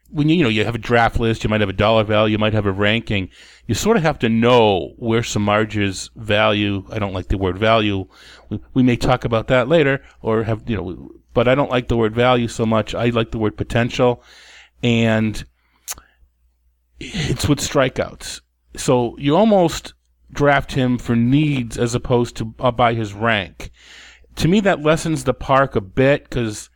[0.09, 2.33] when you you know you have a draft list, you might have a dollar value,
[2.33, 3.29] you might have a ranking.
[3.67, 6.85] You sort of have to know where Samardzij's value.
[6.91, 8.05] I don't like the word value.
[8.49, 11.87] We, we may talk about that later, or have you know, but I don't like
[11.87, 12.93] the word value so much.
[12.93, 14.23] I like the word potential,
[14.83, 15.43] and
[17.13, 18.41] it's with strikeouts.
[18.75, 19.93] So you almost
[20.31, 23.71] draft him for needs as opposed to uh, by his rank.
[24.37, 26.69] To me, that lessens the park a bit because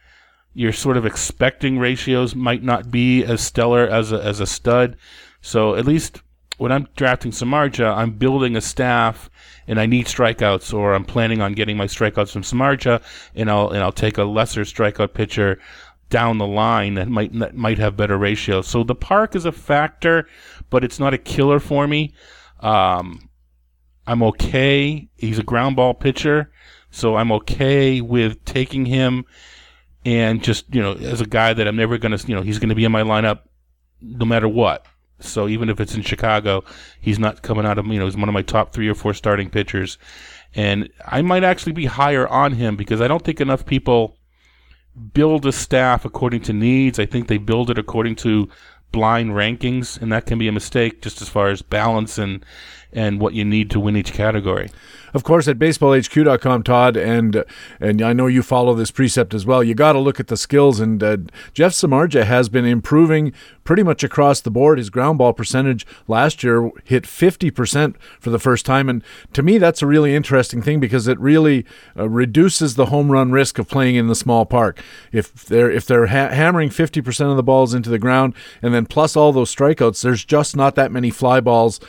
[0.54, 4.98] your sort of expecting ratios might not be as stellar as a, as a stud.
[5.42, 6.22] So at least
[6.58, 9.30] when I'm drafting Samardzija, I'm building a staff
[9.68, 13.02] and I need strikeouts, or I'm planning on getting my strikeouts from Samardzija,
[13.36, 15.60] and I'll and I'll take a lesser strikeout pitcher
[16.10, 18.68] down the line that might that might have better ratios.
[18.68, 20.28] So the park is a factor,
[20.70, 22.14] but it's not a killer for me.
[22.60, 23.30] Um,
[24.08, 25.08] I'm okay.
[25.18, 26.52] He's a ground ball pitcher,
[26.92, 29.26] so I'm okay with taking him
[30.06, 32.60] and just you know as a guy that I'm never going to you know he's
[32.60, 33.42] going to be in my lineup
[34.02, 34.86] no matter what.
[35.22, 36.64] So even if it's in Chicago,
[37.02, 39.14] he's not coming out of you know he's one of my top three or four
[39.14, 39.98] starting pitchers,
[40.56, 44.19] and I might actually be higher on him because I don't think enough people
[45.14, 47.00] build a staff according to needs.
[47.00, 48.50] I think they build it according to
[48.92, 52.46] blind rankings, and that can be a mistake just as far as balance and
[52.92, 54.70] and what you need to win each category.
[55.14, 57.44] Of course, at baseballhq.com, Todd, and
[57.80, 59.64] and I know you follow this precept as well.
[59.64, 61.18] You got to look at the skills, and uh,
[61.54, 64.78] Jeff Samardzija has been improving pretty much across the board.
[64.78, 69.58] His ground ball percentage last year hit 50% for the first time, and to me,
[69.58, 71.66] that's a really interesting thing because it really
[71.98, 74.82] uh, reduces the home run risk of playing in the small park.
[75.12, 78.86] If they're if they're ha- hammering 50% of the balls into the ground, and then
[78.86, 81.80] plus all those strikeouts, there's just not that many fly balls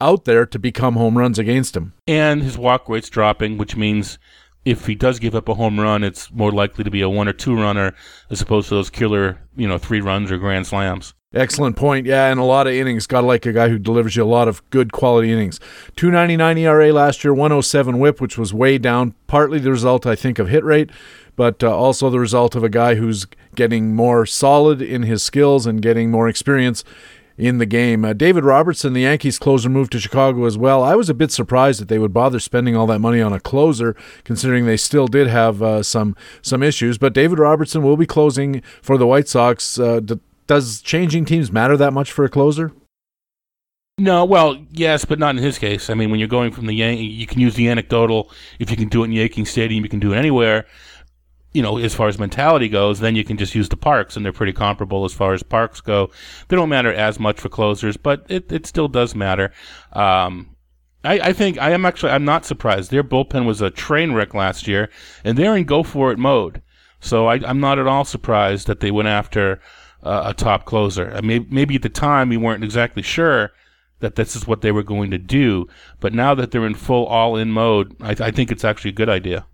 [0.00, 1.94] out there to become home runs against him.
[2.06, 4.18] And his walk rate's dropping, which means
[4.64, 7.28] if he does give up a home run, it's more likely to be a one
[7.28, 7.94] or two runner
[8.30, 11.14] as opposed to those killer, you know, three runs or grand slams.
[11.32, 12.06] Excellent point.
[12.06, 13.06] Yeah, and a lot of innings.
[13.06, 15.60] Got to like a guy who delivers you a lot of good quality innings.
[15.94, 19.14] 299 ERA last year, 107 whip, which was way down.
[19.28, 20.90] Partly the result, I think, of hit rate,
[21.36, 25.66] but uh, also the result of a guy who's getting more solid in his skills
[25.66, 26.82] and getting more experience
[27.40, 28.04] in the game.
[28.04, 30.82] Uh, David Robertson, the Yankees closer, moved to Chicago as well.
[30.82, 33.40] I was a bit surprised that they would bother spending all that money on a
[33.40, 36.98] closer, considering they still did have uh, some some issues.
[36.98, 39.78] But David Robertson will be closing for the White Sox.
[39.78, 42.72] Uh, d- does changing teams matter that much for a closer?
[43.98, 45.90] No, well, yes, but not in his case.
[45.90, 48.30] I mean, when you're going from the Yankee, you can use the anecdotal.
[48.58, 50.66] If you can do it in Yankee Stadium, you can do it anywhere
[51.52, 54.24] you know, as far as mentality goes, then you can just use the parks, and
[54.24, 56.10] they're pretty comparable as far as parks go.
[56.48, 59.52] They don't matter as much for closers, but it, it still does matter.
[59.92, 60.54] Um,
[61.02, 62.90] I, I think I am actually I'm not surprised.
[62.90, 64.90] Their bullpen was a train wreck last year,
[65.24, 66.62] and they're in go for it mode.
[67.00, 69.60] So I, am not at all surprised that they went after
[70.02, 71.10] uh, a top closer.
[71.14, 73.52] I mean, maybe at the time we weren't exactly sure
[74.00, 75.66] that this is what they were going to do,
[75.98, 78.94] but now that they're in full all in mode, I, I think it's actually a
[78.94, 79.46] good idea.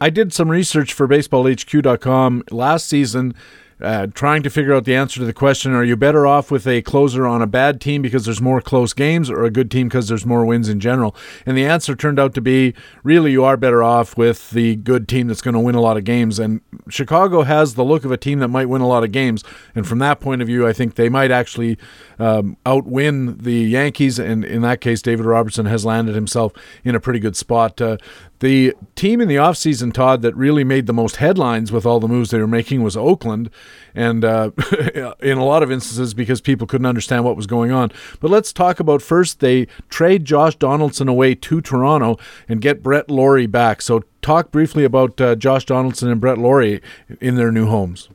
[0.00, 3.34] I did some research for baseballhq.com last season
[3.80, 6.66] uh, trying to figure out the answer to the question are you better off with
[6.66, 9.88] a closer on a bad team because there's more close games or a good team
[9.88, 11.16] because there's more wins in general?
[11.46, 15.08] And the answer turned out to be really you are better off with the good
[15.08, 16.38] team that's going to win a lot of games.
[16.38, 19.44] And Chicago has the look of a team that might win a lot of games.
[19.74, 21.78] And from that point of view, I think they might actually
[22.20, 24.18] um, outwin the Yankees.
[24.18, 26.52] And in that case, David Robertson has landed himself
[26.84, 27.80] in a pretty good spot.
[27.80, 27.96] Uh,
[28.40, 32.08] the team in the offseason, Todd, that really made the most headlines with all the
[32.08, 33.50] moves they were making was Oakland
[33.94, 34.50] and uh,
[35.20, 37.90] in a lot of instances because people couldn't understand what was going on.
[38.20, 43.10] But let's talk about first they trade Josh Donaldson away to Toronto and get Brett
[43.10, 43.82] Lawrie back.
[43.82, 46.80] So talk briefly about uh, Josh Donaldson and Brett Lawrie
[47.20, 48.08] in their new homes.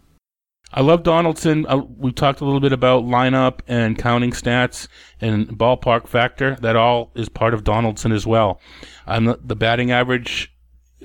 [0.76, 1.66] I love Donaldson.
[1.66, 4.90] Uh, we talked a little bit about lineup and counting stats
[5.22, 6.58] and ballpark factor.
[6.62, 8.60] That all is part of Donaldson as well.
[9.08, 10.54] I'm the, the batting average.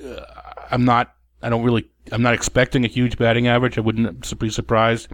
[0.03, 0.25] Uh,
[0.69, 1.15] I'm not.
[1.41, 3.77] I don't really I'm not expecting a huge batting average.
[3.77, 5.07] I wouldn't be surprised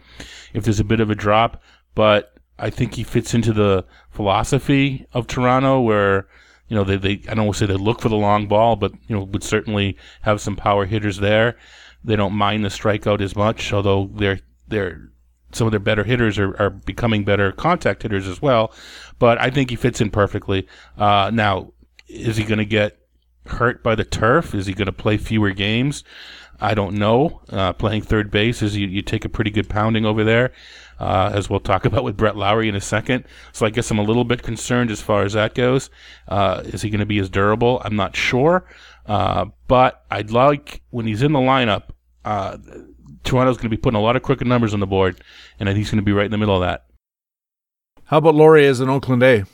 [0.54, 1.62] if there's a bit of a drop,
[1.96, 6.28] but I think he fits into the philosophy of Toronto where
[6.67, 8.76] you know they, they I don't want to say they look for the long ball,
[8.76, 11.58] but you know would certainly have some power hitters there.
[12.08, 14.39] They don't mind the strikeout as much, although they're
[14.70, 15.12] they're
[15.52, 18.72] some of their better hitters are, are becoming better contact hitters as well.
[19.20, 20.67] But I think he fits in perfectly.
[20.98, 21.74] Uh, now,
[22.08, 22.98] is he going to get
[23.46, 24.56] hurt by the turf?
[24.56, 26.04] Is he going to play fewer games?
[26.60, 27.41] I don't know.
[27.50, 30.54] Uh, playing third base is you, you take a pretty good pounding over there,
[31.00, 33.26] uh, as we'll talk about with Brett Lawrie in a second.
[33.52, 35.89] So I guess I'm a little bit concerned as far as that goes.
[36.28, 37.82] Uh, is he going to be as durable?
[37.84, 38.65] I'm not sure.
[39.06, 41.89] Uh, but I'd like when he's in the lineup
[42.28, 42.58] uh,
[43.24, 45.22] Toronto's going to be putting a lot of crooked numbers on the board,
[45.60, 46.86] and I think he's going to be right in the middle of that.
[48.04, 49.46] How about Lawrie as an Oakland A?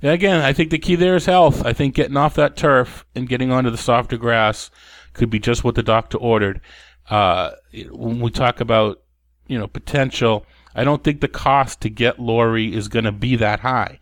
[0.00, 1.64] Yeah, again, I think the key there is health.
[1.66, 4.70] I think getting off that turf and getting onto the softer grass
[5.12, 6.60] could be just what the doctor ordered.
[7.08, 7.50] Uh,
[7.90, 9.02] when we talk about
[9.48, 13.34] you know potential, I don't think the cost to get Lawrie is going to be
[13.36, 13.98] that high.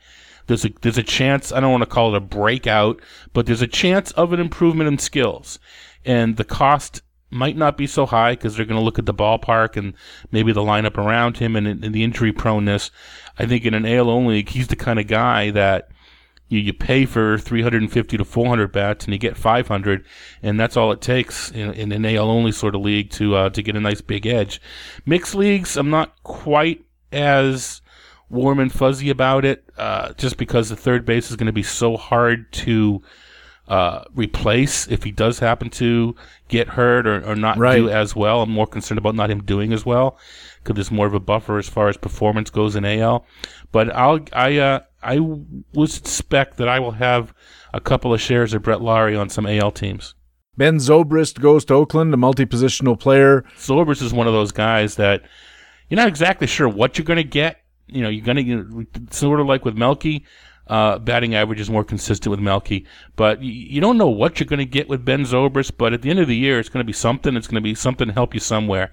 [0.47, 3.01] There's a there's a chance I don't want to call it a breakout,
[3.33, 5.59] but there's a chance of an improvement in skills,
[6.05, 9.15] and the cost might not be so high because they're going to look at the
[9.15, 9.95] ballpark and
[10.33, 12.91] maybe the lineup around him and, and the injury proneness.
[13.39, 15.91] I think in an AL only, he's the kind of guy that
[16.49, 20.05] you, you pay for 350 to 400 bats and you get 500,
[20.43, 23.51] and that's all it takes in, in an AL only sort of league to uh,
[23.51, 24.61] to get a nice big edge.
[25.05, 27.83] Mixed leagues, I'm not quite as
[28.31, 31.63] warm and fuzzy about it, uh, just because the third base is going to be
[31.63, 33.03] so hard to
[33.69, 36.17] uh, replace if he does happen to
[36.49, 37.77] get hurt or, or not right.
[37.77, 38.43] do as well.
[38.43, 40.19] I'm more concerned about not him doing as well
[40.63, 43.27] because there's more of a buffer as far as performance goes in AL.
[43.71, 47.35] But I'll I uh, I would suspect that I will have
[47.75, 50.15] a couple of shares of Brett Lawrie on some AL teams.
[50.57, 53.45] Ben Zobrist goes to Oakland, a multi-positional player.
[53.57, 55.23] Zobrist is one of those guys that
[55.89, 57.61] you're not exactly sure what you're going to get.
[57.87, 60.25] You know, you're going to you sort of like with Melky.
[60.69, 64.47] Uh, batting average is more consistent with Melky, but you, you don't know what you're
[64.47, 65.73] going to get with Ben Zobrist.
[65.79, 67.37] But at the end of the year, it's going to be something.
[67.37, 68.93] It's going to be something to help you somewhere.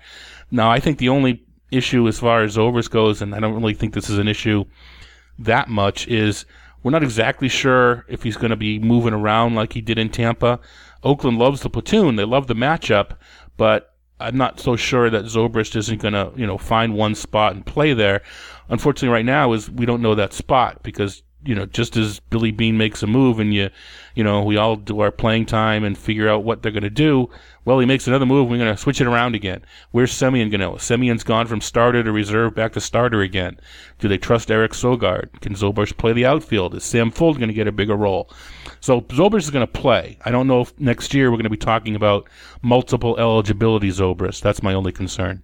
[0.52, 3.74] Now, I think the only issue as far as Zobrist goes, and I don't really
[3.74, 4.64] think this is an issue
[5.40, 6.46] that much, is
[6.82, 10.10] we're not exactly sure if he's going to be moving around like he did in
[10.10, 10.60] Tampa.
[11.04, 13.18] Oakland loves the platoon; they love the matchup,
[13.58, 17.54] but I'm not so sure that Zobrist isn't going to, you know, find one spot
[17.54, 18.22] and play there.
[18.70, 22.52] Unfortunately, right now is we don't know that spot because you know, just as Billy
[22.52, 23.70] Beane makes a move and you,
[24.16, 26.90] you know, we all do our playing time and figure out what they're going to
[26.90, 27.30] do.
[27.64, 28.50] Well, he makes another move.
[28.50, 29.64] We're going to switch it around again.
[29.92, 30.78] Where's Semien going to?
[30.78, 33.60] Semien's gone from starter to reserve back to starter again.
[34.00, 35.40] Do they trust Eric Sogard?
[35.42, 36.76] Can Zobrist play the outfield?
[36.76, 38.30] Is Sam Fuld going to get a bigger role?
[38.80, 40.18] So Zobrist is going to play.
[40.26, 42.28] I don't know if next year we're going to be talking about
[42.62, 44.42] multiple eligibility Zobrist.
[44.42, 45.44] That's my only concern.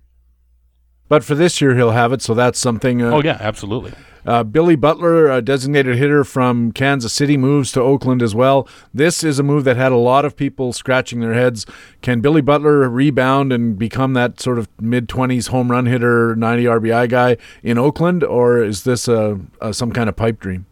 [1.09, 3.01] But for this year, he'll have it, so that's something.
[3.01, 3.91] Uh, oh yeah, absolutely.
[4.25, 8.67] Uh, Billy Butler, a designated hitter from Kansas City, moves to Oakland as well.
[8.93, 11.65] This is a move that had a lot of people scratching their heads.
[12.01, 16.65] Can Billy Butler rebound and become that sort of mid 20s home run hitter, 90
[16.65, 20.65] RBI guy in Oakland, or is this a, a some kind of pipe dream?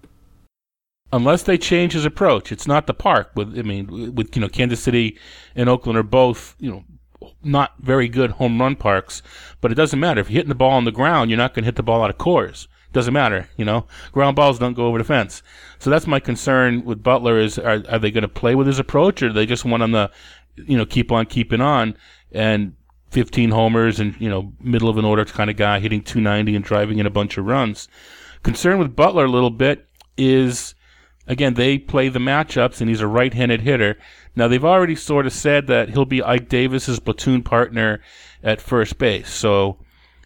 [1.12, 2.52] unless they change his approach.
[2.52, 3.32] It's not the park.
[3.36, 5.18] With I mean, with you know, Kansas City
[5.56, 6.84] and Oakland are both you know
[7.44, 9.22] not very good home run parks,
[9.62, 10.22] but it doesn't matter.
[10.22, 12.04] If you're hitting the ball on the ground, you're not going to hit the ball
[12.04, 12.68] out of Coors.
[12.92, 13.86] Doesn't matter, you know.
[14.12, 15.44] Ground balls don't go over the fence.
[15.78, 18.80] So that's my concern with Butler is are, are they going to play with his
[18.80, 20.12] approach or they just want him to,
[20.56, 21.96] you know, keep on keeping on
[22.32, 22.74] and
[23.12, 26.66] 15 homers and, you know, middle of an order kind of guy hitting 290 and
[26.66, 27.88] driving in a bunch of runs.
[28.42, 30.74] Concern with Butler a little bit is
[31.28, 33.98] again, they play the matchups and he's a right-handed hitter.
[34.36, 38.02] Now they've already sort of said that he'll be Ike Davis's platoon partner
[38.44, 39.30] at first base.
[39.30, 39.78] So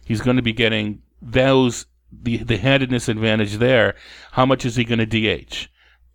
[0.04, 1.86] he's going to be getting those
[2.22, 3.94] the the handedness advantage there.
[4.32, 5.68] How much is he going to DH?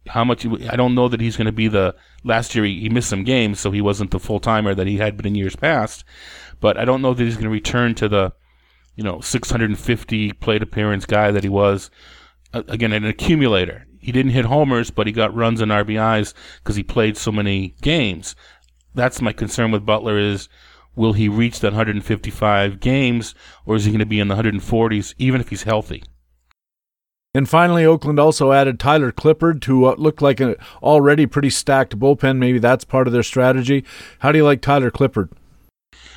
[0.08, 0.46] How much?
[0.46, 1.96] I don't know that he's going to be the.
[2.24, 4.98] Last year he, he missed some games, so he wasn't the full timer that he
[4.98, 6.04] had been in years past.
[6.60, 8.34] But I don't know that he's going to return to the,
[8.96, 11.90] you know, 650 plate appearance guy that he was.
[12.54, 13.86] Uh, again, an accumulator.
[14.00, 17.76] He didn't hit homers, but he got runs and RBIs because he played so many
[17.82, 18.36] games.
[18.96, 20.50] That's my concern with Butler is
[21.00, 23.34] will he reach that 155 games
[23.66, 26.04] or is he going to be in the 140s even if he's healthy?
[27.34, 31.98] And finally, Oakland also added Tyler Clippard to what looked like an already pretty stacked
[31.98, 32.38] bullpen.
[32.38, 33.86] Maybe that's part of their strategy.
[34.20, 35.30] How do you like Tyler Clippard?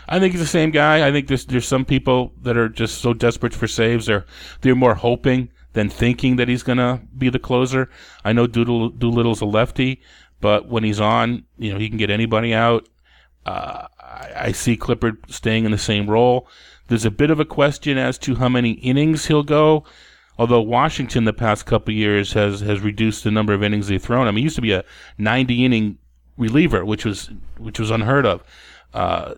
[0.08, 1.06] I think he's the same guy.
[1.06, 4.06] I think there's there's some people that are just so desperate for saves.
[4.06, 4.24] They're
[4.62, 7.88] they're more hoping than thinking that he's gonna be the closer.
[8.24, 10.02] I know Doodle, Doolittle's a lefty,
[10.40, 12.88] but when he's on, you know he can get anybody out.
[13.44, 13.86] Uh,
[14.34, 16.46] I, see Clippard staying in the same role.
[16.88, 19.84] There's a bit of a question as to how many innings he'll go.
[20.38, 24.26] Although Washington the past couple years has has reduced the number of innings they've thrown.
[24.26, 24.84] I mean, he used to be a
[25.18, 25.98] 90 inning
[26.36, 28.42] reliever, which was which was unheard of.
[28.94, 29.34] Uh,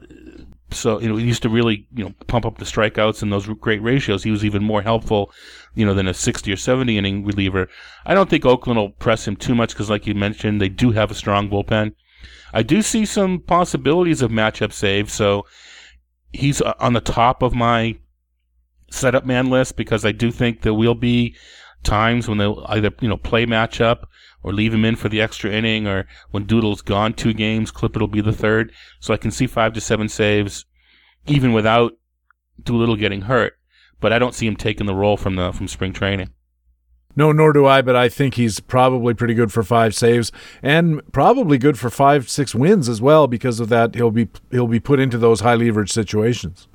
[0.71, 3.47] so you know, he used to really you know pump up the strikeouts and those
[3.47, 4.23] great ratios.
[4.23, 5.33] He was even more helpful,
[5.75, 7.69] you know, than a 60 or 70 inning reliever.
[8.07, 10.93] I don't think Oakland will press him too much because, like you mentioned, they do
[10.93, 11.95] have a strong bullpen.
[12.53, 15.47] I do see some possibilities of matchup saves, so
[16.33, 17.97] he's uh, on the top of my
[18.91, 21.37] setup man list because I do think there will be
[21.83, 24.05] times when they'll either you know play matchup
[24.43, 28.01] or leave him in for the extra inning, or when Doodle's gone two games, Clippard
[28.01, 28.73] will be the third.
[29.01, 30.67] So I can see five to seven saves
[31.27, 31.93] even without
[32.63, 33.55] Doolittle getting hurt.
[34.01, 36.31] But I don't see him taking the role from the from spring training.
[37.17, 41.01] No, nor do I, but I think he's probably pretty good for five saves and
[41.13, 43.27] probably good for five, six wins as well.
[43.27, 46.69] Because of that, he'll be he'll be put into those high leverage situations.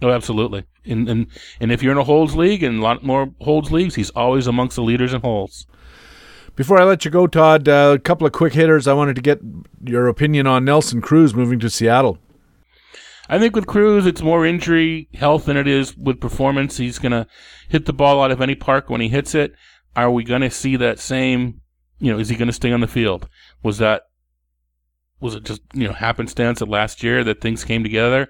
[0.00, 0.64] Oh, absolutely.
[0.84, 1.26] And and
[1.60, 4.46] and if you're in a holds league and a lot more holds leagues, he's always
[4.46, 5.66] amongst the leaders in holds.
[6.54, 8.86] Before I let you go, Todd, uh, a couple of quick hitters.
[8.86, 9.40] I wanted to get
[9.84, 12.18] your opinion on Nelson Cruz moving to Seattle.
[13.28, 16.76] I think with Cruz, it's more injury health than it is with performance.
[16.76, 17.26] He's going to
[17.68, 19.54] hit the ball out of any park when he hits it.
[19.94, 21.60] Are we going to see that same?
[21.98, 23.28] You know, is he going to stay on the field?
[23.62, 24.02] Was that
[25.20, 28.28] was it just you know happenstance of last year that things came together?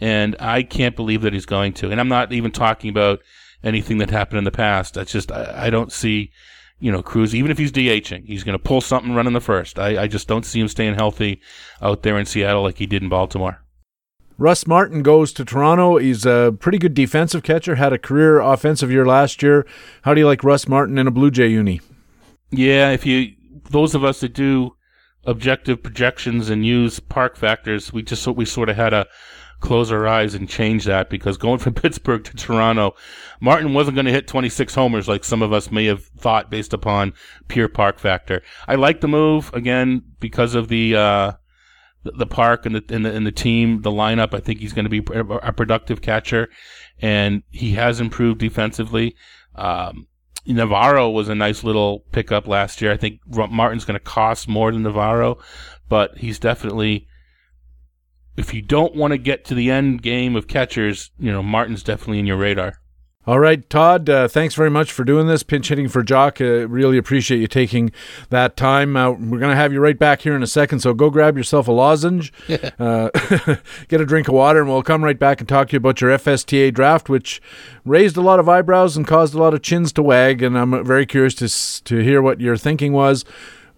[0.00, 1.90] And I can't believe that he's going to.
[1.90, 3.20] And I'm not even talking about
[3.62, 4.94] anything that happened in the past.
[4.94, 6.30] That's just I, I don't see
[6.80, 9.78] you know, Cruz, even if he's DHing, he's going to pull something running the first.
[9.78, 11.40] I, I just don't see him staying healthy
[11.80, 13.63] out there in Seattle like he did in Baltimore.
[14.36, 15.98] Russ Martin goes to Toronto.
[15.98, 19.66] He's a pretty good defensive catcher, had a career offensive year last year.
[20.02, 21.80] How do you like Russ Martin in a Blue Jay uni?
[22.50, 23.34] Yeah, if you,
[23.70, 24.76] those of us that do
[25.24, 29.06] objective projections and use park factors, we just, we sort of had a,
[29.64, 32.94] close our eyes and change that because going from Pittsburgh to Toronto,
[33.40, 36.74] Martin wasn't going to hit 26 homers like some of us may have thought based
[36.74, 37.14] upon
[37.48, 38.42] pure park factor.
[38.68, 41.32] I like the move again because of the uh,
[42.04, 44.34] the park and the, and the and the team, the lineup.
[44.34, 45.02] I think he's going to be
[45.42, 46.48] a productive catcher,
[47.00, 49.16] and he has improved defensively.
[49.54, 50.06] Um,
[50.46, 52.92] Navarro was a nice little pickup last year.
[52.92, 55.38] I think Martin's going to cost more than Navarro,
[55.88, 57.08] but he's definitely
[58.36, 61.82] if you don't want to get to the end game of catchers, you know, Martin's
[61.82, 62.80] definitely in your radar.
[63.26, 65.42] All right, Todd, uh, thanks very much for doing this.
[65.42, 66.42] Pinch hitting for Jock.
[66.42, 67.90] Uh, really appreciate you taking
[68.28, 68.98] that time.
[68.98, 71.34] Uh, we're going to have you right back here in a second, so go grab
[71.34, 72.34] yourself a lozenge,
[72.78, 73.08] uh,
[73.88, 76.02] get a drink of water, and we'll come right back and talk to you about
[76.02, 77.40] your FSTA draft, which
[77.86, 80.42] raised a lot of eyebrows and caused a lot of chins to wag.
[80.42, 83.24] And I'm very curious to, to hear what your thinking was.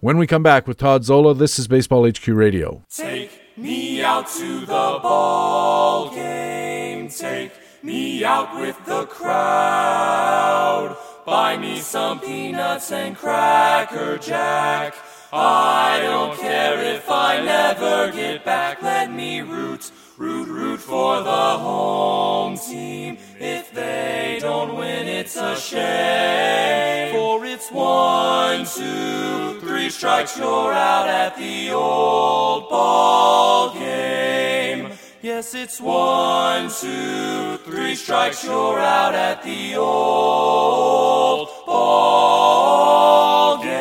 [0.01, 2.83] When we come back with Todd Zola, this is Baseball HQ Radio.
[2.89, 7.07] Take me out to the ball game.
[7.07, 7.53] Take
[7.87, 10.97] me out with the crowd.
[11.25, 14.93] Buy me some peanuts and cracker jack.
[15.31, 18.81] I don't care if I never get back.
[18.81, 23.19] Let me root, root, root for the home team.
[23.39, 27.15] If they don't win, it's a shame.
[27.15, 34.91] For it's one, two, three strikes, you're out at the old ball game.
[35.21, 43.77] Yes, it's one, two, three strikes, you're out at the old ball game.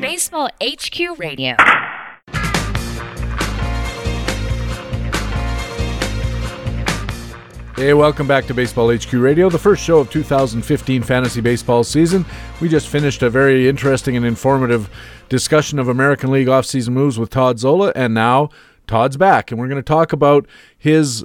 [0.00, 1.56] Baseball HQ Radio.
[7.82, 12.24] Hey, welcome back to Baseball HQ Radio, the first show of 2015 fantasy baseball season.
[12.60, 14.88] We just finished a very interesting and informative
[15.28, 18.50] discussion of American League offseason moves with Todd Zola, and now
[18.86, 20.46] Todd's back, and we're going to talk about
[20.78, 21.24] his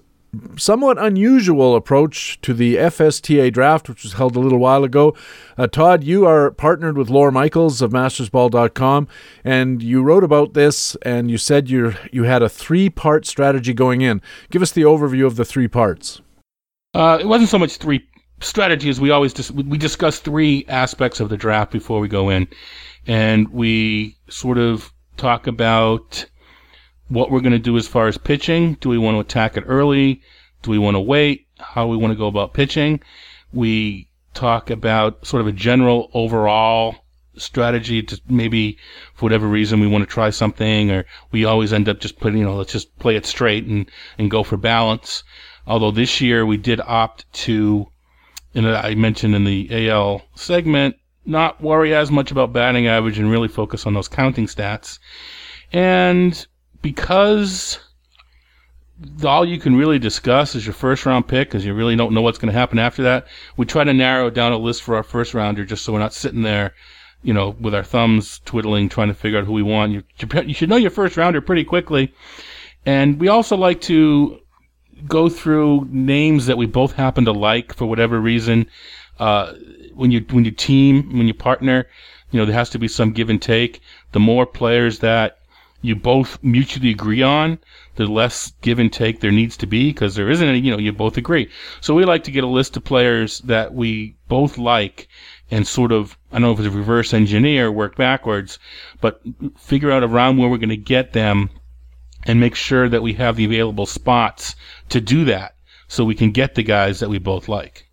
[0.57, 5.15] somewhat unusual approach to the FSTA draft, which was held a little while ago.
[5.59, 9.07] Uh, Todd, you are partnered with Lawr Michaels of MastersBall.com,
[9.43, 13.75] and you wrote about this, and you said you you had a three part strategy
[13.75, 14.23] going in.
[14.49, 16.19] Give us the overview of the three parts.
[16.97, 18.03] Uh, it wasn't so much three
[18.41, 18.99] strategies.
[18.99, 22.47] We always dis- we discuss three aspects of the draft before we go in,
[23.05, 26.25] and we sort of talk about
[27.07, 28.77] what we're going to do as far as pitching.
[28.81, 30.23] Do we want to attack it early?
[30.63, 31.45] Do we want to wait?
[31.59, 33.01] How we want to go about pitching?
[33.53, 36.95] We talk about sort of a general overall
[37.35, 38.79] strategy to maybe
[39.13, 42.39] for whatever reason we want to try something or we always end up just putting
[42.39, 45.23] you know let's just play it straight and and go for balance
[45.67, 47.87] Although this year we did opt to,
[48.55, 50.95] and I mentioned in the AL segment,
[51.25, 54.97] not worry as much about batting average and really focus on those counting stats.
[55.73, 56.47] And
[56.81, 57.79] because
[59.25, 62.21] all you can really discuss is your first round pick because you really don't know
[62.21, 63.27] what's going to happen after that.
[63.57, 66.13] We try to narrow down a list for our first rounder just so we're not
[66.13, 66.73] sitting there,
[67.23, 69.91] you know, with our thumbs twiddling trying to figure out who we want.
[69.91, 70.03] You,
[70.45, 72.13] you should know your first rounder pretty quickly.
[72.85, 74.39] And we also like to
[75.07, 78.67] go through names that we both happen to like for whatever reason.
[79.19, 79.53] Uh,
[79.93, 81.87] when you when you team when you partner,
[82.31, 83.81] you know there has to be some give and take.
[84.11, 85.39] The more players that
[85.81, 87.59] you both mutually agree on,
[87.95, 90.59] the less give and take there needs to be because there isn't any.
[90.59, 91.49] You know, you both agree.
[91.81, 95.07] So we like to get a list of players that we both like
[95.49, 98.59] and sort of I don't know if it's reverse engineer, work backwards,
[99.01, 99.21] but
[99.57, 101.49] figure out around where we're going to get them
[102.27, 104.55] and make sure that we have the available spots
[104.89, 105.55] to do that
[105.87, 107.85] so we can get the guys that we both like.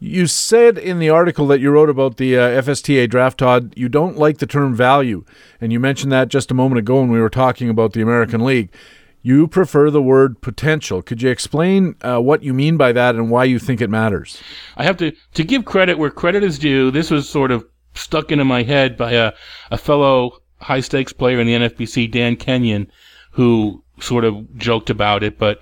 [0.00, 3.88] You said in the article that you wrote about the uh, FSTA draft, Todd, you
[3.88, 5.24] don't like the term value.
[5.60, 8.44] And you mentioned that just a moment ago when we were talking about the American
[8.44, 8.74] League.
[9.22, 11.00] You prefer the word potential.
[11.00, 14.42] Could you explain uh, what you mean by that and why you think it matters?
[14.76, 16.90] I have to, to give credit where credit is due.
[16.90, 17.64] This was sort of
[17.94, 19.32] stuck into my head by a,
[19.70, 22.90] a fellow high stakes player in the NFBC, Dan Kenyon,
[23.32, 25.60] who sort of joked about it, but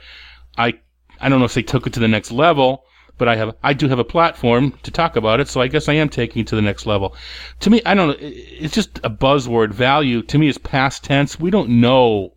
[0.57, 0.75] I
[1.21, 2.85] I don't know if they took it to the next level,
[3.19, 5.89] but I have I do have a platform to talk about it, so I guess
[5.89, 7.17] I am taking it to the next level.
[7.61, 8.17] To me, I don't know.
[8.21, 9.73] It's just a buzzword.
[9.73, 11.41] Value to me is past tense.
[11.41, 12.35] We don't know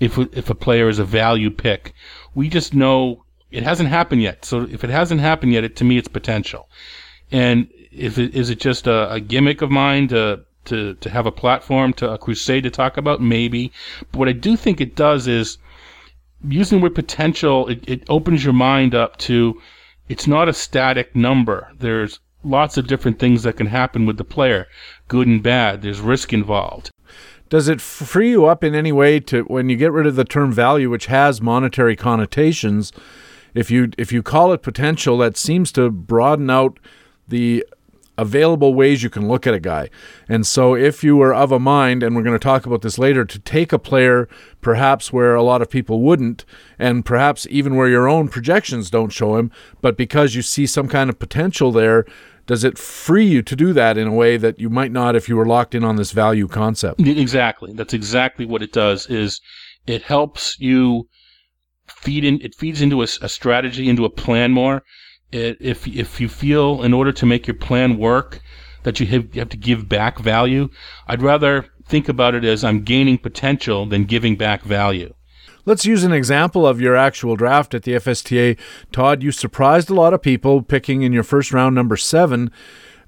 [0.00, 1.92] if if a player is a value pick.
[2.34, 4.44] We just know it hasn't happened yet.
[4.44, 6.68] So if it hasn't happened yet, it, to me, it's potential.
[7.30, 11.26] And if it, is it just a, a gimmick of mine to to to have
[11.26, 13.20] a platform to a crusade to talk about?
[13.20, 13.72] Maybe.
[14.12, 15.58] But what I do think it does is
[16.48, 17.68] using the word potential.
[17.68, 19.60] It, it opens your mind up to
[20.08, 21.70] it's not a static number.
[21.78, 24.66] There's lots of different things that can happen with the player,
[25.08, 25.82] good and bad.
[25.82, 26.90] There's risk involved.
[27.48, 30.24] Does it free you up in any way to when you get rid of the
[30.24, 32.92] term value, which has monetary connotations?
[33.54, 36.78] If you if you call it potential, that seems to broaden out
[37.26, 37.64] the
[38.18, 39.88] available ways you can look at a guy.
[40.28, 42.98] And so, if you were of a mind, and we're going to talk about this
[42.98, 44.28] later, to take a player
[44.60, 46.44] perhaps where a lot of people wouldn't,
[46.78, 49.50] and perhaps even where your own projections don't show him,
[49.80, 52.04] but because you see some kind of potential there,
[52.46, 55.28] does it free you to do that in a way that you might not if
[55.28, 57.00] you were locked in on this value concept?
[57.00, 57.72] Exactly.
[57.74, 59.06] That's exactly what it does.
[59.06, 59.40] Is
[59.86, 61.08] it helps you
[61.86, 62.40] feed in?
[62.40, 64.82] It feeds into a, a strategy, into a plan more
[65.32, 68.40] it, if if you feel in order to make your plan work
[68.82, 70.68] that you have, you have to give back value,
[71.06, 75.14] I'd rather think about it as I'm gaining potential than giving back value.
[75.64, 78.58] Let's use an example of your actual draft at the FSTA.
[78.90, 82.50] Todd, you surprised a lot of people picking in your first round number seven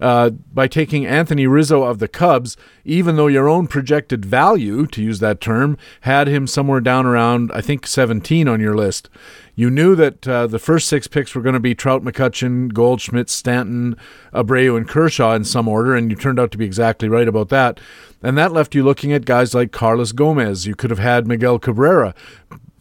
[0.01, 5.03] uh, by taking Anthony Rizzo of the Cubs, even though your own projected value, to
[5.03, 9.11] use that term, had him somewhere down around, I think, 17 on your list.
[9.55, 13.29] You knew that uh, the first six picks were going to be Trout, McCutchen, Goldschmidt,
[13.29, 13.97] Stanton,
[14.33, 17.51] Abreu, and Kershaw in some order, and you turned out to be exactly right about
[17.51, 17.79] that.
[18.23, 20.67] And that left you looking at guys like Carlos Gomez.
[20.67, 22.15] You could have had Miguel Cabrera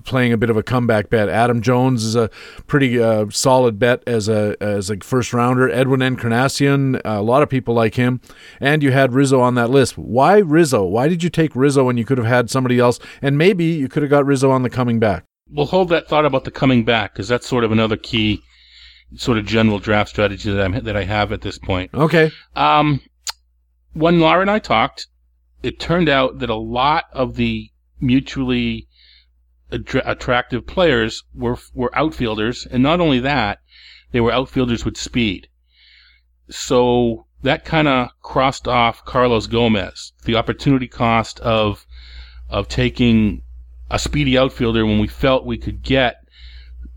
[0.10, 1.30] playing a bit of a comeback bet.
[1.30, 2.30] Adam Jones is a
[2.68, 5.70] pretty uh, solid bet as a as a first rounder.
[5.70, 8.20] Edwin Encarnacion, a lot of people like him,
[8.60, 9.98] and you had Rizzo on that list.
[9.98, 10.84] Why Rizzo?
[10.84, 13.00] Why did you take Rizzo when you could have had somebody else?
[13.22, 15.24] And maybe you could have got Rizzo on the coming back.
[15.52, 18.42] We'll hold that thought about the coming back because that's sort of another key
[19.16, 21.92] sort of general draft strategy that I that I have at this point.
[21.94, 22.32] Okay.
[22.56, 23.02] Um,
[23.94, 25.08] when Lawr and I talked,
[25.64, 28.88] it turned out that a lot of the mutually
[29.72, 33.60] attractive players were were outfielders, and not only that,
[34.12, 35.48] they were outfielders with speed.
[36.50, 41.86] So that kind of crossed off Carlos Gomez, the opportunity cost of
[42.50, 43.44] of taking
[43.92, 46.18] a speedy outfielder when we felt we could get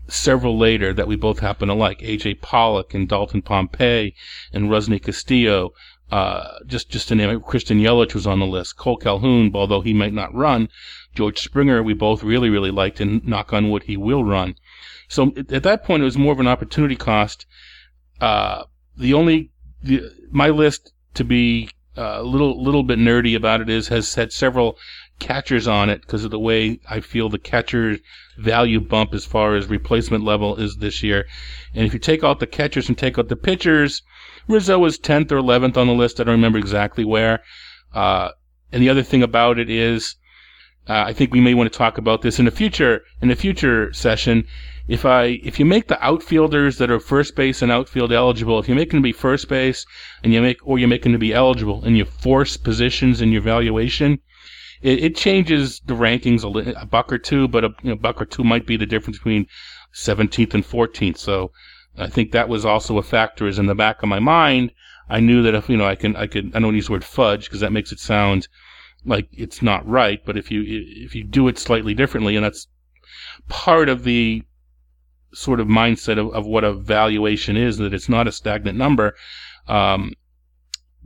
[0.07, 4.15] several later that we both happen to like, AJ Pollock and Dalton Pompey
[4.51, 5.73] and Rusney Castillo.
[6.11, 8.77] Uh, just just to name it, Christian Yelich was on the list.
[8.77, 10.69] Cole Calhoun, although he might not run,
[11.15, 14.55] George Springer, we both really, really liked, and knock on wood, he will run.
[15.07, 17.45] So at that point, it was more of an opportunity cost.
[18.19, 18.63] Uh,
[18.97, 19.51] the only,
[19.81, 24.15] the, my list to be uh, a little, little bit nerdy about it is has
[24.15, 24.77] had several
[25.19, 27.97] catchers on it because of the way I feel the catcher
[28.37, 31.27] value bump as far as replacement level is this year.
[31.75, 34.01] And if you take out the catchers and take out the pitchers,
[34.47, 36.19] Rizzo was 10th or 11th on the list.
[36.19, 37.41] I don't remember exactly where.
[37.93, 38.31] Uh,
[38.71, 40.15] and the other thing about it is
[40.89, 43.35] uh, I think we may want to talk about this in a future in a
[43.35, 44.45] future session.
[44.87, 48.67] If I if you make the outfielders that are first base and outfield eligible, if
[48.67, 49.85] you make them to be first base
[50.23, 53.31] and you make or you make them to be eligible and you force positions in
[53.31, 54.19] your valuation,
[54.81, 58.21] it, it changes the rankings a, a, buck or two, but a you know, buck
[58.21, 59.47] or two might be the difference between
[59.93, 61.17] 17th and 14th.
[61.17, 61.51] So
[61.97, 63.47] I think that was also a factor.
[63.47, 64.71] Is in the back of my mind,
[65.09, 67.05] I knew that if you know I can I could I don't use the word
[67.05, 68.49] fudge because that makes it sound
[69.05, 72.67] like it's not right, but if you if you do it slightly differently, and that's
[73.47, 74.43] part of the
[75.33, 79.15] sort of mindset of, of what a valuation is, that it's not a stagnant number.
[79.67, 80.13] Um,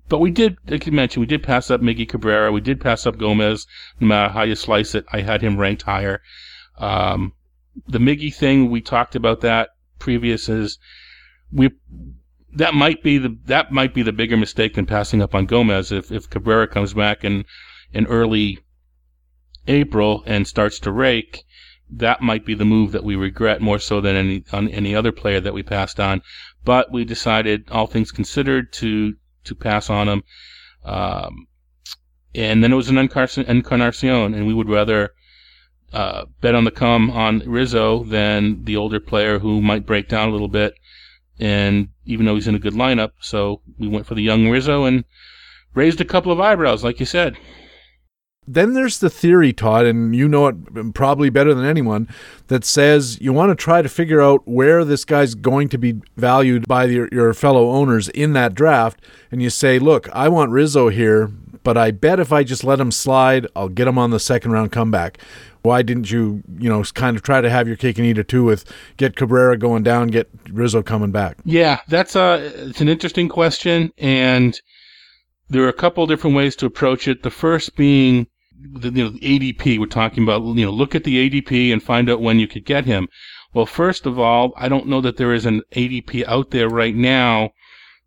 [0.09, 2.51] but we did, like you mentioned, we did pass up Miggy Cabrera.
[2.51, 3.67] We did pass up Gomez.
[3.99, 6.21] No matter how you slice it, I had him ranked higher.
[6.77, 7.33] Um,
[7.87, 9.69] the Miggy thing, we talked about that
[9.99, 10.77] previous is
[11.51, 11.71] we
[12.53, 15.91] that might be the that might be the bigger mistake than passing up on Gomez
[15.91, 17.45] if if Cabrera comes back and
[17.93, 18.59] in early
[19.67, 21.43] April and starts to rake,
[21.89, 25.11] that might be the move that we regret more so than any on any other
[25.11, 26.21] player that we passed on.
[26.63, 29.15] But we decided, all things considered, to
[29.45, 30.23] to pass on him.
[30.83, 31.47] Um,
[32.35, 35.13] and then it was an encarnacion, and we would rather
[35.93, 40.29] uh, bet on the come on Rizzo than the older player who might break down
[40.29, 40.73] a little bit.
[41.39, 44.85] And even though he's in a good lineup, so we went for the young Rizzo
[44.85, 45.05] and
[45.73, 47.37] raised a couple of eyebrows, like you said.
[48.47, 52.07] Then there's the theory, Todd, and you know it probably better than anyone,
[52.47, 56.01] that says you want to try to figure out where this guy's going to be
[56.15, 59.01] valued by your, your fellow owners in that draft.
[59.31, 61.27] And you say, look, I want Rizzo here,
[61.63, 64.51] but I bet if I just let him slide, I'll get him on the second
[64.51, 65.17] round comeback.
[65.63, 68.29] Why didn't you, you know, kind of try to have your cake and eat it
[68.29, 68.63] too with
[68.95, 71.35] get Cabrera going down, get Rizzo coming back?
[71.43, 72.35] Yeah, that's a
[72.69, 74.57] it's an interesting question, and
[75.49, 77.23] there are a couple different ways to approach it.
[77.23, 78.27] The first being
[78.73, 79.79] the, you know, ADP.
[79.79, 82.65] We're talking about, you know, look at the ADP and find out when you could
[82.65, 83.07] get him.
[83.53, 86.95] Well, first of all, I don't know that there is an ADP out there right
[86.95, 87.51] now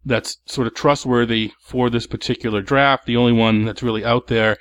[0.04, 3.06] that's sort of trustworthy for this particular draft.
[3.06, 4.56] The only one that's really out there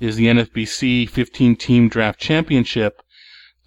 [0.00, 3.00] is the NFBC 15 team draft championship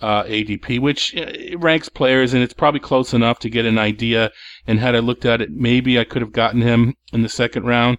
[0.02, 4.32] uh, ADP, which uh, ranks players, and it's probably close enough to get an idea.
[4.66, 7.66] And had I looked at it, maybe I could have gotten him in the second
[7.66, 7.98] round.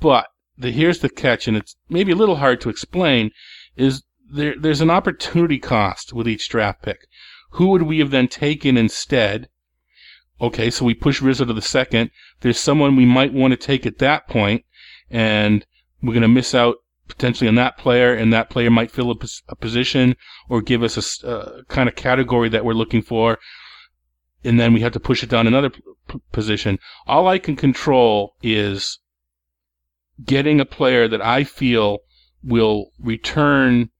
[0.00, 0.28] But
[0.60, 3.30] the, here's the catch, and it's maybe a little hard to explain,
[3.76, 4.02] is
[4.32, 7.06] there, there's an opportunity cost with each draft pick.
[7.52, 9.48] Who would we have then taken instead?
[10.40, 12.10] Okay, so we push Rizzo to the second.
[12.40, 14.64] There's someone we might want to take at that point,
[15.10, 15.66] and
[16.02, 16.76] we're going to miss out
[17.08, 19.16] potentially on that player, and that player might fill a,
[19.48, 20.16] a position
[20.48, 23.38] or give us a uh, kind of category that we're looking for,
[24.44, 25.82] and then we have to push it down another p-
[26.32, 26.78] position.
[27.06, 28.98] All I can control is
[30.24, 31.98] getting a player that I feel
[32.42, 33.90] will return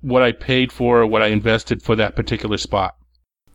[0.00, 2.94] what I paid for or what I invested for that particular spot.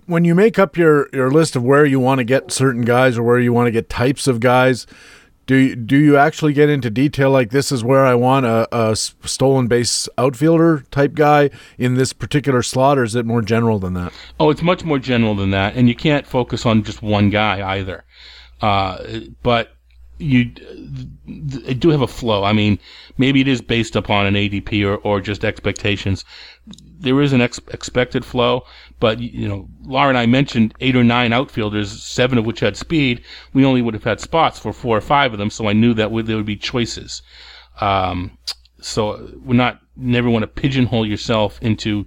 [0.06, 3.18] When you make up your, your list of where you want to get certain guys
[3.18, 4.86] or where you want to get types of guys,
[5.46, 8.68] do you, do you actually get into detail like this is where I want a,
[8.72, 13.80] a stolen base outfielder type guy in this particular slot, or is it more general
[13.80, 14.14] than that?
[14.40, 17.76] Oh, it's much more general than that, and you can't focus on just one guy
[17.76, 18.06] either.
[18.62, 19.76] Uh, but
[20.24, 22.44] you do have a flow.
[22.44, 22.80] I mean,
[23.18, 26.24] maybe it is based upon an ADP or, or just expectations.
[27.00, 28.64] There is an ex- expected flow,
[29.00, 32.78] but you know, Lawr and I mentioned eight or nine outfielders, seven of which had
[32.78, 33.22] speed.
[33.54, 35.94] We only would have had spots for four or five of them, so I knew
[35.94, 37.22] that there would be choices.
[37.82, 38.38] Um,
[38.80, 42.06] so we're not never want to pigeonhole yourself into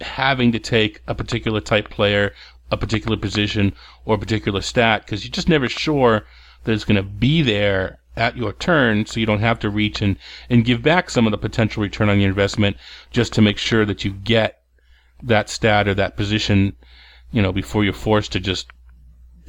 [0.00, 2.34] having to take a particular type player,
[2.70, 3.72] a particular position,
[4.04, 6.24] or a particular stat because you're just never sure
[6.64, 10.16] that's going to be there at your turn so you don't have to reach and,
[10.50, 12.76] and give back some of the potential return on your investment
[13.10, 14.62] just to make sure that you get
[15.22, 16.76] that stat or that position,
[17.30, 18.68] you know, before you're forced to just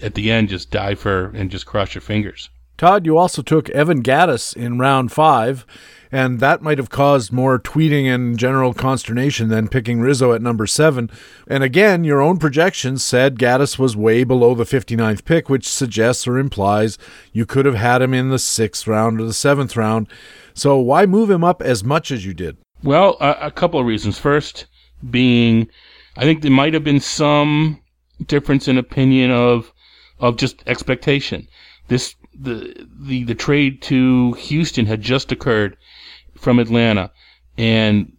[0.02, 2.50] at the end just die for and just cross your fingers.
[2.78, 5.66] Todd, you also took Evan Gattis in round five
[6.14, 10.68] and that might have caused more tweeting and general consternation than picking Rizzo at number
[10.68, 11.10] seven.
[11.48, 16.28] And again, your own projections said Gattis was way below the 59th pick, which suggests
[16.28, 17.00] or implies
[17.32, 20.08] you could have had him in the sixth round or the seventh round.
[20.54, 22.58] So why move him up as much as you did?
[22.84, 24.20] Well, a, a couple of reasons.
[24.20, 24.68] First,
[25.10, 25.68] being
[26.16, 27.82] I think there might have been some
[28.28, 29.74] difference in opinion of
[30.20, 31.48] of just expectation.
[31.88, 32.14] This
[32.44, 35.78] the the the trade to Houston had just occurred
[36.38, 37.12] from Atlanta,
[37.58, 38.12] and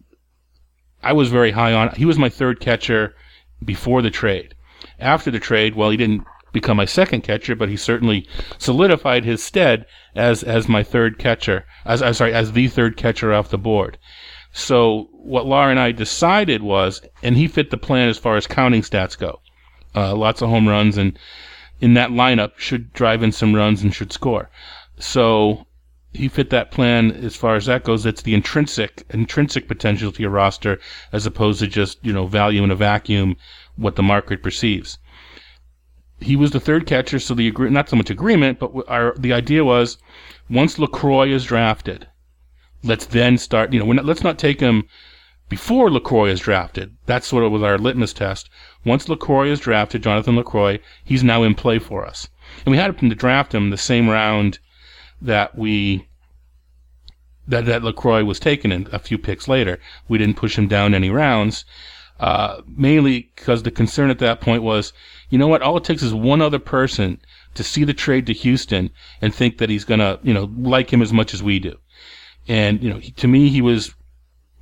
[1.03, 1.95] I was very high on.
[1.95, 3.15] He was my third catcher
[3.63, 4.55] before the trade.
[4.99, 9.43] After the trade, well, he didn't become my second catcher, but he certainly solidified his
[9.43, 11.65] stead as as my third catcher.
[11.85, 13.97] As I'm sorry, as the third catcher off the board.
[14.51, 18.47] So what Lawr and I decided was, and he fit the plan as far as
[18.47, 19.41] counting stats go.
[19.93, 21.19] Uh, lots of home runs, and
[21.81, 24.49] in that lineup should drive in some runs and should score.
[24.97, 25.65] So
[26.13, 28.05] he fit that plan as far as that goes.
[28.05, 30.79] It's the intrinsic intrinsic potential to your roster
[31.11, 33.35] as opposed to just you know value in a vacuum
[33.75, 34.97] what the market perceives.
[36.21, 39.33] He was the third catcher, so the agree- not so much agreement, but our the
[39.33, 39.97] idea was
[40.49, 42.07] once Lucroy is drafted,
[42.83, 43.73] let's then start.
[43.73, 44.85] You know, not, let's not take him
[45.49, 46.95] before Lucroy is drafted.
[47.05, 48.49] That's of was our litmus test.
[48.83, 52.29] Once Lucroy is drafted, Jonathan Lucroy, he's now in play for us,
[52.65, 54.59] and we had to draft him the same round
[55.21, 56.07] that we
[57.47, 59.79] that that Lucroy was taken in a few picks later.
[60.07, 61.63] We didn't push him down any rounds,
[62.19, 64.93] uh, mainly because the concern at that point was,
[65.29, 65.61] you know what?
[65.61, 67.19] All it takes is one other person
[67.53, 68.89] to see the trade to Houston
[69.21, 71.77] and think that he's gonna, you know, like him as much as we do.
[72.47, 73.93] And you know, he, to me, he was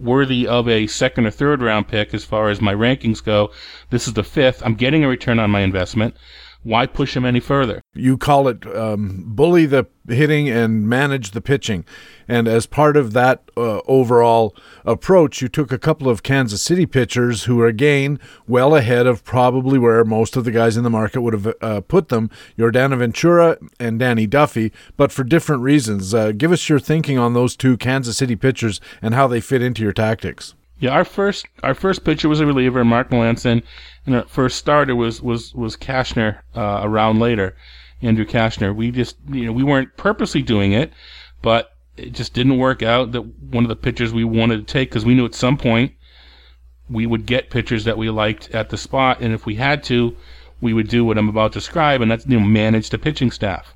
[0.03, 3.51] worthy of a second or third round pick as far as my rankings go.
[3.89, 4.61] This is the fifth.
[4.65, 6.15] I'm getting a return on my investment.
[6.63, 7.81] Why push him any further?
[7.93, 11.85] You call it um, bully the hitting and manage the pitching.
[12.27, 14.55] And as part of that uh, overall
[14.85, 19.23] approach, you took a couple of Kansas City pitchers who are, again, well ahead of
[19.25, 22.97] probably where most of the guys in the market would have uh, put them Yordano
[22.97, 26.13] Ventura and Danny Duffy, but for different reasons.
[26.13, 29.61] Uh, give us your thinking on those two Kansas City pitchers and how they fit
[29.61, 30.55] into your tactics.
[30.79, 33.63] Yeah, our first our first pitcher was a reliever, Mark Melancon,
[34.05, 37.55] and our first starter was was was Cashner uh, a round later,
[38.01, 38.75] Andrew Cashner.
[38.75, 40.91] We just you know we weren't purposely doing it,
[41.41, 44.89] but it just didn't work out that one of the pitchers we wanted to take
[44.89, 45.93] because we knew at some point
[46.89, 50.15] we would get pitchers that we liked at the spot, and if we had to,
[50.59, 53.31] we would do what I'm about to describe, and that's you know manage the pitching
[53.31, 53.73] staff.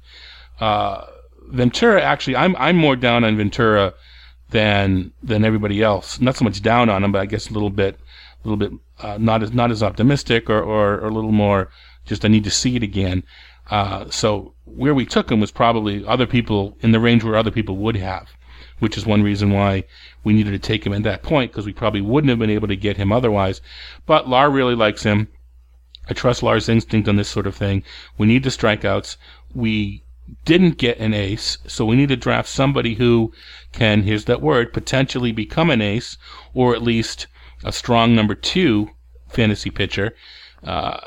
[0.59, 1.05] Uh,
[1.47, 3.93] Ventura actually, I'm I'm more down on Ventura
[4.49, 6.19] than than everybody else.
[6.19, 7.95] Not so much down on him, but I guess a little bit,
[8.43, 11.69] a little bit uh, not as not as optimistic, or, or, or a little more
[12.07, 13.23] just I need to see it again.
[13.69, 17.51] Uh, so where we took him was probably other people in the range where other
[17.51, 18.29] people would have,
[18.79, 19.83] which is one reason why
[20.23, 22.67] we needed to take him at that point because we probably wouldn't have been able
[22.69, 23.61] to get him otherwise.
[24.05, 25.27] But Lawr really likes him.
[26.09, 27.83] I trust Lawr's instinct on this sort of thing.
[28.17, 29.17] We need the strikeouts.
[29.53, 30.03] We
[30.45, 33.33] didn't get an ace, so we need to draft somebody who
[33.73, 36.17] can, here's that word, potentially become an ace,
[36.53, 37.27] or at least
[37.64, 38.89] a strong number two
[39.30, 40.16] fantasy pitcher.
[40.64, 40.99] Uh,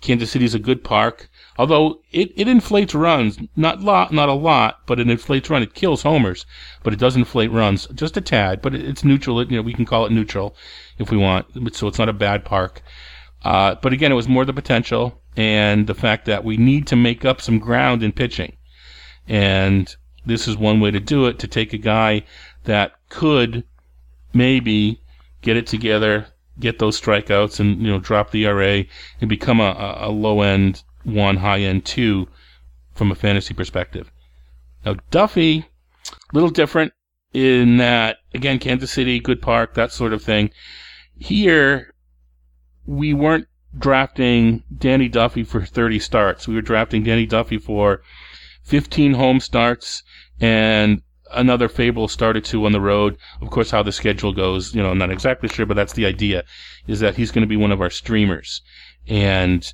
[0.00, 1.28] Kansas City is a good park,
[1.58, 5.66] although it, it inflates runs, not lot, not a lot, but it inflates runs.
[5.66, 6.46] It kills homers,
[6.82, 8.62] but it does inflate runs just a tad.
[8.62, 9.40] But it, it's neutral.
[9.40, 10.56] It, you know, we can call it neutral
[10.98, 11.74] if we want.
[11.76, 12.82] So it's not a bad park.
[13.42, 16.96] Uh, but again, it was more the potential and the fact that we need to
[16.96, 18.56] make up some ground in pitching.
[19.28, 22.24] And this is one way to do it to take a guy
[22.64, 23.64] that could
[24.32, 24.99] maybe
[25.42, 26.26] get it together,
[26.58, 28.84] get those strikeouts, and you know drop the ERA
[29.20, 32.28] and become a, a low end one, high end two
[32.94, 34.10] from a fantasy perspective.
[34.84, 35.66] Now Duffy,
[36.06, 36.92] a little different
[37.32, 40.50] in that again Kansas City, good park, that sort of thing.
[41.16, 41.94] Here,
[42.86, 43.46] we weren't
[43.78, 46.48] drafting Danny Duffy for 30 starts.
[46.48, 48.02] We were drafting Danny Duffy for
[48.64, 50.02] 15 home starts
[50.40, 53.16] and another fable started to on the road.
[53.40, 56.06] Of course, how the schedule goes, you know, I'm not exactly sure, but that's the
[56.06, 56.44] idea,
[56.86, 58.62] is that he's going to be one of our streamers.
[59.06, 59.72] And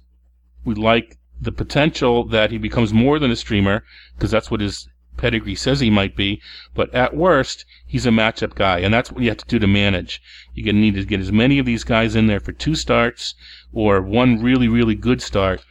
[0.65, 3.85] we like the potential that he becomes more than a streamer,
[4.15, 6.41] because that's what his pedigree says he might be.
[6.75, 9.67] But at worst, he's a matchup guy, and that's what you have to do to
[9.67, 10.21] manage.
[10.55, 12.75] You're going to need to get as many of these guys in there for two
[12.75, 13.35] starts
[13.73, 15.65] or one really, really good start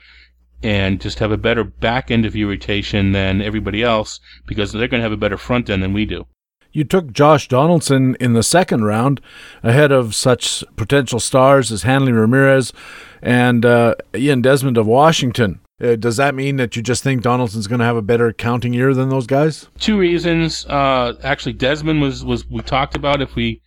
[0.65, 4.87] and just have a better back end of your rotation than everybody else because they're
[4.87, 6.25] going to have a better front end than we do.
[6.71, 9.21] You took Josh Donaldson in the second round
[9.61, 12.73] ahead of such potential stars as Hanley Ramirez
[13.21, 15.61] and uh, Ian Desmond of Washington.
[15.79, 18.73] Uh, does that mean that you just think Donaldson's going to have a better counting
[18.73, 19.69] year than those guys?
[19.77, 20.65] Two reasons.
[20.65, 23.61] Uh, actually, Desmond was was we talked about if we.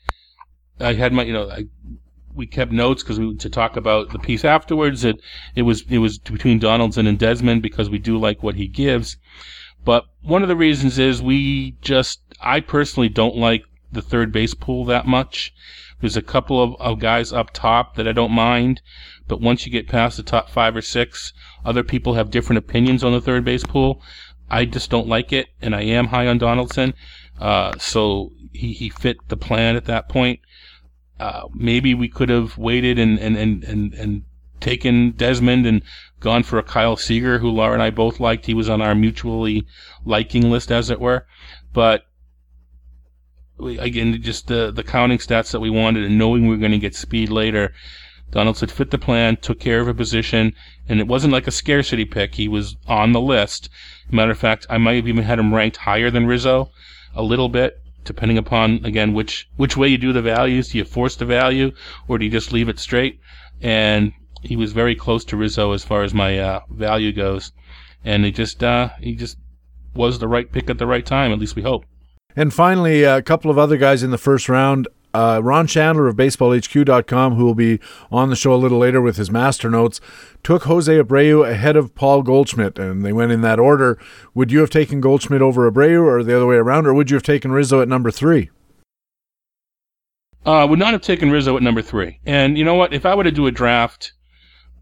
[0.80, 1.66] I had my you know I
[2.38, 5.04] we kept notes because we to talk about the piece afterwards.
[5.04, 5.20] It
[5.56, 9.16] it was it was between Donaldson and Desmond because we do like what he gives.
[9.84, 14.54] But one of the reasons is we just I personally don't like the third base
[14.54, 15.52] pool that much.
[16.00, 18.82] There's a couple of, of guys up top that I don't mind,
[19.26, 21.32] but once you get past the top five or six,
[21.64, 24.00] other people have different opinions on the third base pool.
[24.48, 26.94] I just don't like it, and I am high on Donaldson.
[27.40, 30.38] Uh, so he, he fit the plan at that point.
[31.18, 34.24] Uh, maybe we could have waited and, and, and, and, and
[34.60, 35.82] taken Desmond and
[36.20, 38.46] gone for a Kyle Seager, who Lawr and I both liked.
[38.46, 39.66] He was on our mutually
[40.04, 41.26] liking list, as it were.
[41.72, 42.04] But
[43.58, 46.72] we, again, just the, the counting stats that we wanted and knowing we were going
[46.72, 47.72] to get speed later.
[48.30, 50.54] Donaldson fit the plan, took care of a position,
[50.88, 52.34] and it wasn't like a scarcity pick.
[52.34, 53.70] He was on the list.
[54.10, 56.70] Matter of fact, I might have even had him ranked higher than Rizzo
[57.14, 60.70] a little bit depending upon again which which way you do the values.
[60.70, 61.70] Do you force the value
[62.08, 63.20] or do you just leave it straight?
[63.60, 67.52] And he was very close to Rizzo as far as my uh, value goes,
[68.04, 69.36] and he just uh, he just
[69.94, 71.30] was the right pick at the right time.
[71.32, 71.84] At least we hope.
[72.34, 74.88] And finally, a couple of other guys in the first round.
[75.14, 77.80] Uh, Ron Shandler of BaseballHQ.com, who will be
[78.10, 80.00] on the show a little later with his master notes,
[80.42, 83.98] took Jose Abreu ahead of Paul Goldschmidt, and they went in that order.
[84.34, 87.16] Would you have taken Goldschmidt over Abreu, or the other way around, or would you
[87.16, 88.50] have taken Rizzo at number three?
[90.44, 92.20] I uh, would not have taken Rizzo at number three.
[92.24, 92.92] And you know what?
[92.92, 94.12] If I were to do a draft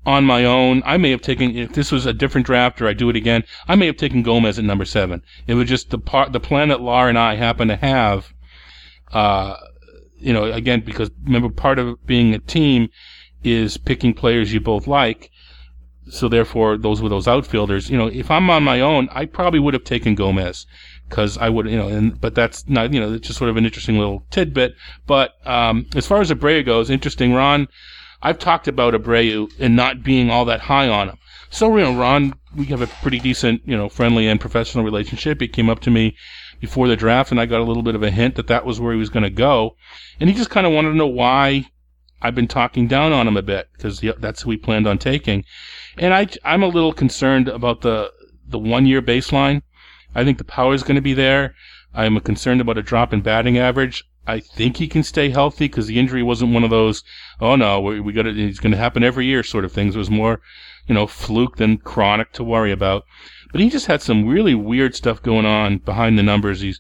[0.05, 2.93] on my own, I may have taken if this was a different draft or I
[2.93, 5.23] do it again, I may have taken Gomez at number seven.
[5.47, 8.33] It was just the part the plan that Lawr and I happen to have.
[9.13, 9.57] Uh,
[10.27, 12.89] you know, again, because remember, part of being a team
[13.45, 15.31] is picking players you both like.
[16.09, 17.89] So therefore, those were those outfielders.
[17.89, 20.67] You know, if I'm on my own, I probably would have taken Gomez
[21.09, 23.57] because I would, you know, and but that's not, you know, it's just sort of
[23.57, 24.75] an interesting little tidbit.
[25.07, 27.69] But um, as far as Abreu goes, interesting, Ron.
[28.23, 31.19] I've talked about Abreu and not being all that high on him.
[31.51, 35.41] So, you know, Ron, we have a pretty decent, you know, friendly and professional relationship.
[35.41, 36.17] He came up to me
[36.61, 38.81] before the draft, and I got a little bit of a hint that that was
[38.81, 39.77] where he was going to go,
[40.21, 41.67] and he just kind of wanted to know why
[42.23, 45.45] I've been talking down on him a bit because that's who we planned on taking,
[45.99, 48.13] and I I'm a little concerned about the
[48.49, 49.63] the one year baseline.
[50.15, 51.55] I think the power is going to be there.
[51.95, 54.05] I'm concerned about a drop in batting average.
[54.27, 57.05] I think he can stay healthy because the injury wasn't one of those,
[57.41, 59.95] oh no, we, we got it, it's going to happen every year sort of things.
[59.95, 60.41] It was more,
[60.89, 63.05] you know, fluke than chronic to worry about.
[63.57, 66.61] But he just had some really weird stuff going on behind the numbers.
[66.61, 66.79] He's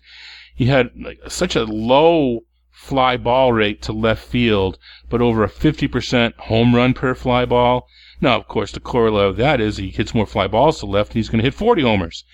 [0.54, 5.48] he had like such a low fly ball rate to left field, but over a
[5.48, 7.88] 50% home run per fly ball.
[8.20, 11.12] Now, of course, the corollary of that is he hits more fly balls to left,
[11.12, 12.24] and he's going to hit 40 homers.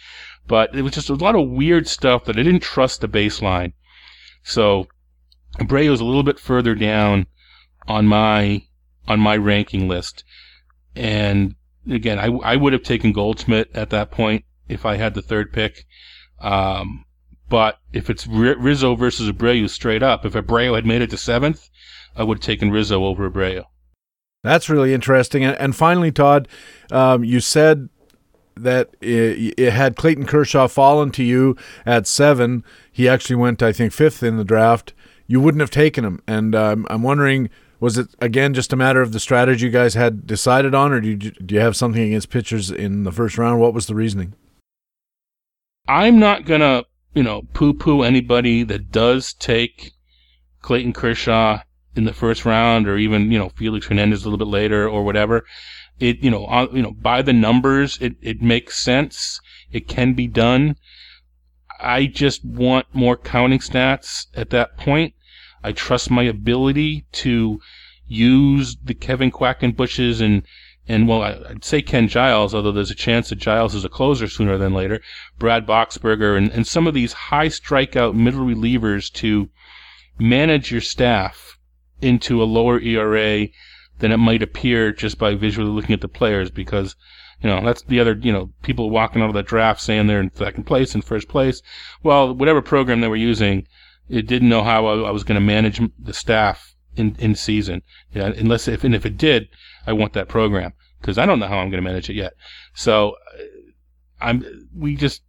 [0.48, 3.74] But it was just a lot of weird stuff that I didn't trust the baseline.
[4.42, 4.88] So
[5.60, 7.26] Abreu is a little bit further down
[7.86, 8.64] on my
[9.06, 10.24] on my ranking list,
[10.96, 11.54] and
[11.90, 15.52] again, I, I would have taken Goldschmidt at that point if I had the third
[15.52, 15.86] pick.
[16.40, 17.04] Um,
[17.48, 21.68] but if it's Rizzo versus Abreu straight up, if Abreu had made it to seventh,
[22.16, 23.64] I would have taken Rizzo over Abreu.
[24.42, 25.44] That's really interesting.
[25.44, 26.48] And, finally, Todd,
[26.90, 27.88] um, you said
[28.56, 31.56] that it, it, had Clayton Kershaw fallen to you
[31.86, 32.64] at seven.
[32.90, 34.94] He actually went, I think, fifth in the draft.
[35.26, 36.20] You wouldn't have taken him.
[36.26, 37.50] And um, I'm wondering
[37.82, 41.00] was it again just a matter of the strategy you guys had decided on, or
[41.00, 43.60] do you, do you have something against pitchers in the first round?
[43.60, 44.34] What was the reasoning?
[45.88, 49.90] I'm not gonna, you know, poo-poo anybody that does take
[50.60, 51.62] Clayton Kershaw
[51.96, 55.04] in the first round, or even you know Felix Hernandez a little bit later, or
[55.04, 55.44] whatever.
[55.98, 59.40] It you know on, you know by the numbers, it it makes sense.
[59.72, 60.76] It can be done.
[61.80, 65.14] I just want more counting stats at that point.
[65.64, 67.60] I trust my ability to
[68.06, 70.42] use the Kevin Quackenbushes and
[70.88, 74.26] and well, I'd say Ken Giles, although there's a chance that Giles is a closer
[74.26, 75.00] sooner than later.
[75.38, 79.48] Brad Boxberger and, and some of these high strikeout middle relievers to
[80.18, 81.58] manage your staff
[82.00, 83.46] into a lower ERA
[84.00, 86.96] than it might appear just by visually looking at the players because
[87.40, 90.20] you know that's the other you know people walking out of the draft saying they're
[90.20, 91.62] in second place and first place
[92.02, 93.66] well whatever program they were using
[94.12, 97.82] it didn't know how I, I was going to manage the staff in in season.
[98.14, 99.48] Yeah, unless if and if it did,
[99.86, 102.34] I want that program because I don't know how I'm going to manage it yet.
[102.74, 103.42] So uh,
[104.20, 105.22] I'm we just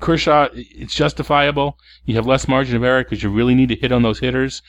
[0.00, 0.48] Kershaw.
[0.54, 1.78] It's justifiable.
[2.04, 4.62] You have less margin of error because you really need to hit on those hitters,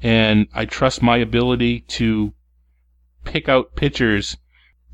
[0.00, 2.32] and I trust my ability to
[3.24, 4.36] pick out pitchers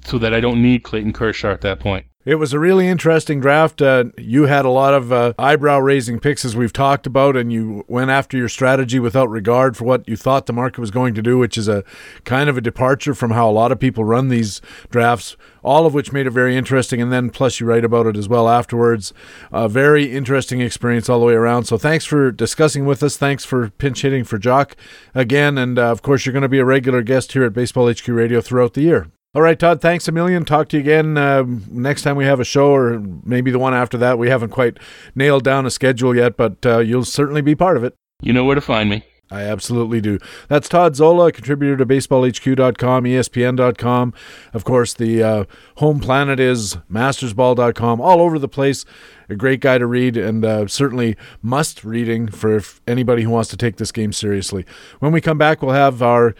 [0.04, 2.06] so that I don't need Clayton Kershaw at that point.
[2.24, 3.82] It was a really interesting draft.
[3.82, 7.52] Uh, you had a lot of uh, eyebrow raising picks, as we've talked about, and
[7.52, 11.12] you went after your strategy without regard for what you thought the market was going
[11.14, 11.84] to do, which is a
[12.24, 15.92] kind of a departure from how a lot of people run these drafts, all of
[15.92, 17.02] which made it very interesting.
[17.02, 19.12] And then, plus, you write about it as well afterwards.
[19.52, 21.64] A very interesting experience all the way around.
[21.64, 23.18] So, thanks for discussing with us.
[23.18, 24.76] Thanks for pinch hitting for Jock
[25.14, 25.58] again.
[25.58, 28.08] And uh, of course, you're going to be a regular guest here at Baseball HQ
[28.08, 29.13] Radio throughout the year.
[29.34, 30.44] All right, Todd, thanks a million.
[30.44, 33.74] Talk to you again uh, next time we have a show, or maybe the one
[33.74, 34.16] after that.
[34.16, 34.78] We haven't quite
[35.16, 37.96] nailed down a schedule yet, but uh, you'll certainly be part of it.
[38.22, 39.04] You know where to find me.
[39.30, 40.18] I absolutely do.
[40.48, 44.14] That's Todd Zola, contributor to baseballhq.com, ESPN.com.
[44.52, 45.44] Of course, the uh,
[45.78, 48.84] home planet is mastersball.com, all over the place.
[49.28, 53.56] A great guy to read and uh, certainly must reading for anybody who wants to
[53.56, 54.64] take this game seriously.
[55.00, 56.36] When we come back, we'll have our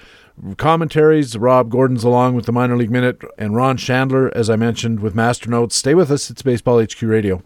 [0.57, 1.37] commentaries.
[1.37, 5.15] Rob Gordon's along with the Minor League Minute, and Ron Shandler, as I mentioned, with
[5.15, 5.77] Master Notes.
[5.77, 6.31] Stay with us.
[6.31, 7.43] It's Baseball HQ Radio.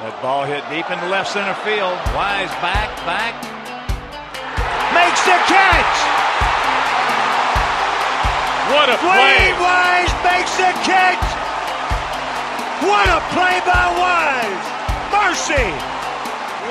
[0.00, 1.92] That ball hit deep into left center field.
[2.16, 3.36] Wise back, back.
[4.96, 5.96] Makes the catch!
[8.72, 9.52] What a play!
[9.60, 11.20] Wise makes the catch!
[12.82, 14.66] What a play by Wise!
[15.12, 15.68] Mercy!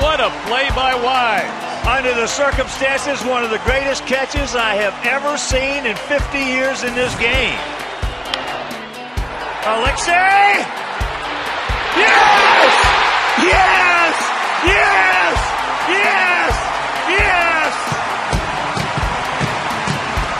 [0.01, 1.68] What a play by Wise!
[1.87, 6.83] Under the circumstances, one of the greatest catches I have ever seen in 50 years
[6.83, 7.57] in this game.
[9.65, 10.65] Alexei!
[11.99, 12.71] Yes!
[13.43, 14.15] Yes!
[14.65, 15.37] Yes!
[15.89, 16.53] Yes!
[17.09, 17.73] Yes!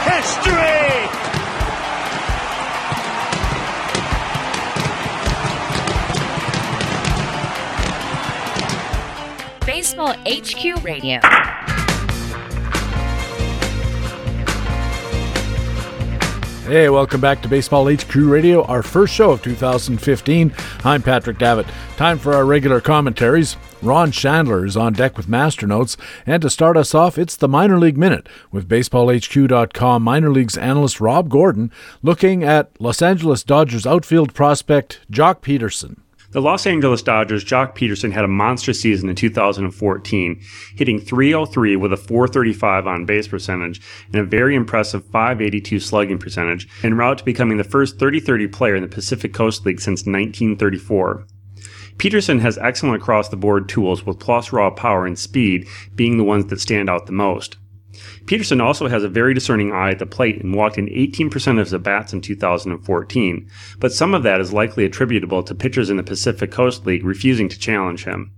[0.06, 0.99] History!
[9.80, 11.22] Baseball HQ Radio.
[16.66, 20.54] Hey, welcome back to Baseball HQ Radio, our first show of 2015.
[20.84, 21.66] I'm Patrick Davitt.
[21.96, 23.56] Time for our regular commentaries.
[23.82, 27.48] Ron Shandler is on deck with Master Notes, and to start us off, it's the
[27.48, 31.72] Minor League Minute with BaseballHQ.com minor leagues analyst Rob Gordon
[32.04, 36.00] looking at Los Angeles Dodgers outfield prospect Joc Pederson.
[36.32, 40.40] The Los Angeles Dodgers' Joc Pederson had a monster season in 2014,
[40.76, 43.82] hitting 303 with a 435 on base percentage
[44.14, 48.48] and a very impressive 582 slugging percentage, en route to becoming the first 30 30
[48.50, 51.26] player in the Pacific Coast League since 1934.
[51.98, 56.24] Pederson has excellent across the board tools with plus raw power and speed being the
[56.24, 57.58] ones that stand out the most.
[58.26, 61.58] Pederson also has a very discerning eye at the plate and walked in 18% of
[61.58, 65.98] his at bats in 2014, but some of that is likely attributable to pitchers in
[65.98, 68.32] the Pacific Coast League refusing to challenge him.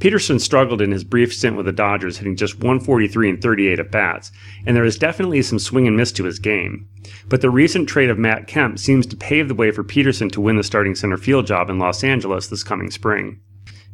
[0.00, 3.90] Pederson struggled in his brief stint with the Dodgers, hitting just 143 and 38 at
[3.90, 4.32] bats,
[4.64, 6.88] and there is definitely some swing and miss to his game.
[7.28, 10.40] But the recent trade of Matt Kemp seems to pave the way for Pederson to
[10.40, 13.40] win the starting center field job in Los Angeles this coming spring.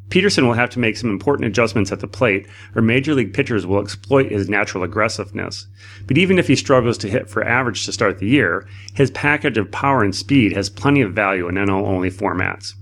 [0.09, 3.67] Pederson will have to make some important adjustments at the plate, or major league pitchers
[3.67, 5.67] will exploit his natural aggressiveness.
[6.07, 9.59] But even if he struggles to hit for average to start the year, his package
[9.59, 12.75] of power and speed has plenty of value in NL only formats.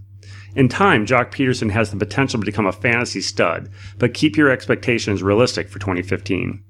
[0.55, 4.51] In time, Joc Pederson has the potential to become a fantasy stud, but keep your
[4.51, 6.62] expectations realistic for 2015.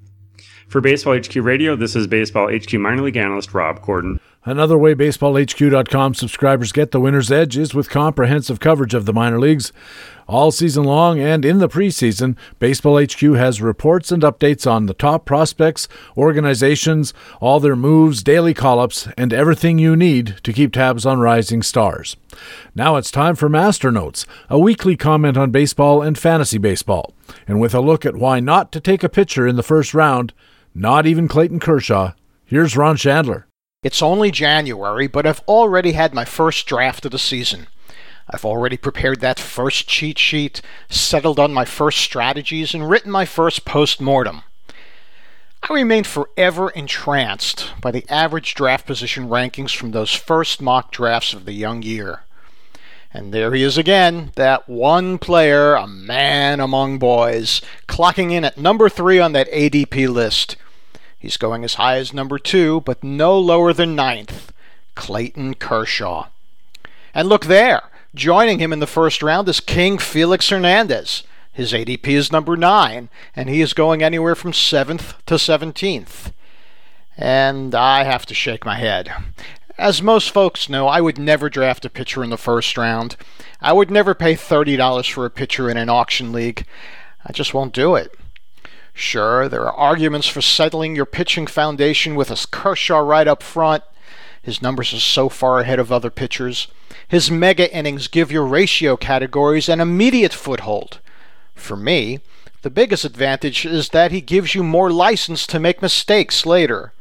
[0.67, 4.19] For Baseball HQ Radio, this is Baseball HQ minor league analyst Rob Gordon.
[4.43, 9.39] Another way BaseballHQ.com subscribers get the winner's edge is with comprehensive coverage of the minor
[9.39, 9.71] leagues.
[10.27, 14.95] All season long and in the preseason, Baseball HQ has reports and updates on the
[14.95, 20.73] top prospects, organizations, all their moves, daily call ups, and everything you need to keep
[20.73, 22.17] tabs on rising stars.
[22.73, 27.13] Now it's time for Master Notes, a weekly comment on baseball and fantasy baseball.
[27.47, 30.33] And with a look at why not to take a pitcher in the first round,
[30.73, 32.13] not even Clayton Kershaw,
[32.45, 33.45] here's Ron Shandler.
[33.83, 37.67] It's only January, but I've already had my first draft of the season.
[38.29, 43.25] I've already prepared that first cheat sheet, settled on my first strategies, and written my
[43.25, 44.43] first post mortem.
[45.67, 51.33] I remain forever entranced by the average draft position rankings from those first mock drafts
[51.33, 52.21] of the young year.
[53.11, 58.57] And there he is again, that one player, a man among boys, clocking in at
[58.57, 60.57] number three on that ADP list.
[61.17, 64.51] He's going as high as number two, but no lower than ninth.
[64.95, 66.27] Clayton Kershaw.
[67.13, 67.83] And look there,
[68.15, 71.23] joining him in the first round is King Felix Hernandez.
[71.51, 76.33] His ADP is number nine, and he is going anywhere from seventh to seventeenth.
[77.17, 79.11] And I have to shake my head.
[79.77, 83.17] As most folks know, I would never draft a pitcher in the first round.
[83.61, 86.65] I would never pay $30 for a pitcher in an auction league.
[87.25, 88.13] I just won't do it.
[88.93, 93.83] Sure, there are arguments for settling your pitching foundation with a Kershaw right up front.
[94.41, 96.69] His numbers are so far ahead of other pitchers.
[97.07, 100.99] His mega innings give your ratio categories an immediate foothold.
[101.53, 102.19] For me,
[102.63, 106.93] the biggest advantage is that he gives you more license to make mistakes later.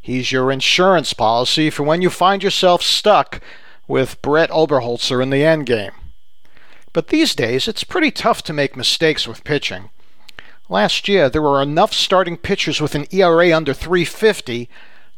[0.00, 3.40] He's your insurance policy for when you find yourself stuck
[3.88, 5.92] with Brett Oberholtzer in the endgame.
[6.92, 9.90] But these days, it's pretty tough to make mistakes with pitching.
[10.68, 14.68] Last year, there were enough starting pitchers with an ERA under 350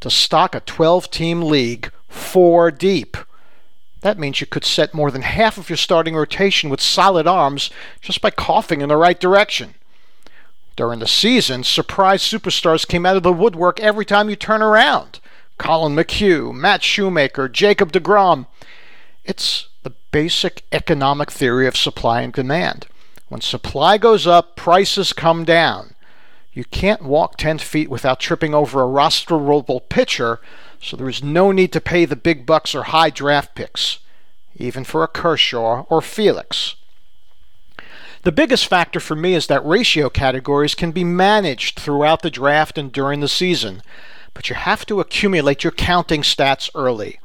[0.01, 3.17] to stock a 12 team league four deep.
[4.01, 7.71] That means you could set more than half of your starting rotation with solid arms
[8.01, 9.75] just by coughing in the right direction.
[10.77, 15.19] During the season, surprise superstars came out of the woodwork every time you turn around.
[15.59, 18.47] Collin McHugh, Matt Shoemaker, Jacob DeGrom.
[19.25, 22.87] It's the basic economic theory of supply and demand.
[23.29, 25.95] When supply goes up, prices come down.
[26.53, 30.41] You can't walk 10 feet without tripping over a rosterable pitcher,
[30.81, 33.99] so there is no need to pay the big bucks or high draft picks,
[34.57, 36.77] even for a Kershaw or Felix.
[38.23, 42.77] The biggest factor for me is that ratio categories can be managed throughout the draft
[42.77, 43.83] and during the season,
[44.35, 47.21] but you have to accumulate your counting stats early.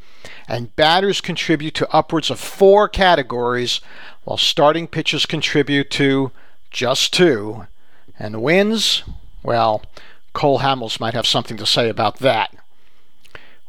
[0.47, 3.81] And batters contribute to upwards of four categories
[4.23, 6.31] while starting pitchers contribute to
[6.69, 7.67] just two.
[8.19, 9.03] And wins,
[9.41, 9.83] well,
[10.33, 12.53] Cole Hamels might have something to say about that.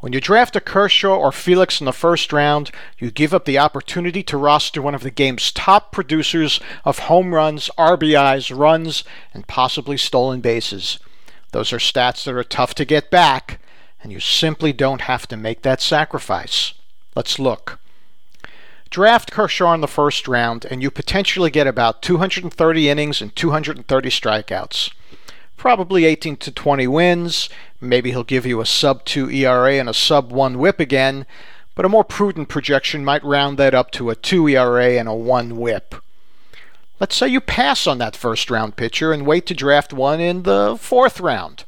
[0.04, 3.56] When you draft a Kershaw or Felix in the first round, you give up the
[3.56, 9.46] opportunity to roster one of the game's top producers of home runs, RBIs, runs, and
[9.46, 10.98] possibly stolen bases.
[11.52, 13.62] Those are stats that are tough to get back,
[14.02, 16.74] and you simply don't have to make that sacrifice.
[17.16, 17.80] Let's look.
[18.90, 24.10] Draft Kershaw in the first round, and you potentially get about 230 innings and 230
[24.10, 24.90] strikeouts.
[25.56, 27.48] Probably 18 to 20 wins.
[27.80, 31.26] Maybe he'll give you a sub 2 ERA and a sub 1 whip again,
[31.74, 35.14] but a more prudent projection might round that up to a 2 ERA and a
[35.14, 35.94] 1 whip.
[37.00, 40.44] Let's say you pass on that first round pitcher and wait to draft one in
[40.44, 41.64] the fourth round.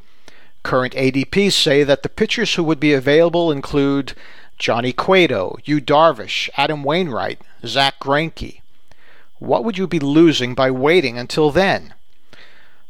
[0.62, 4.14] Current ADPs say that the pitchers who would be available include
[4.58, 8.60] Johnny Cueto, Yu Darvish, Adam Wainwright, Zack Greinke.
[9.38, 11.94] What would you be losing by waiting until then?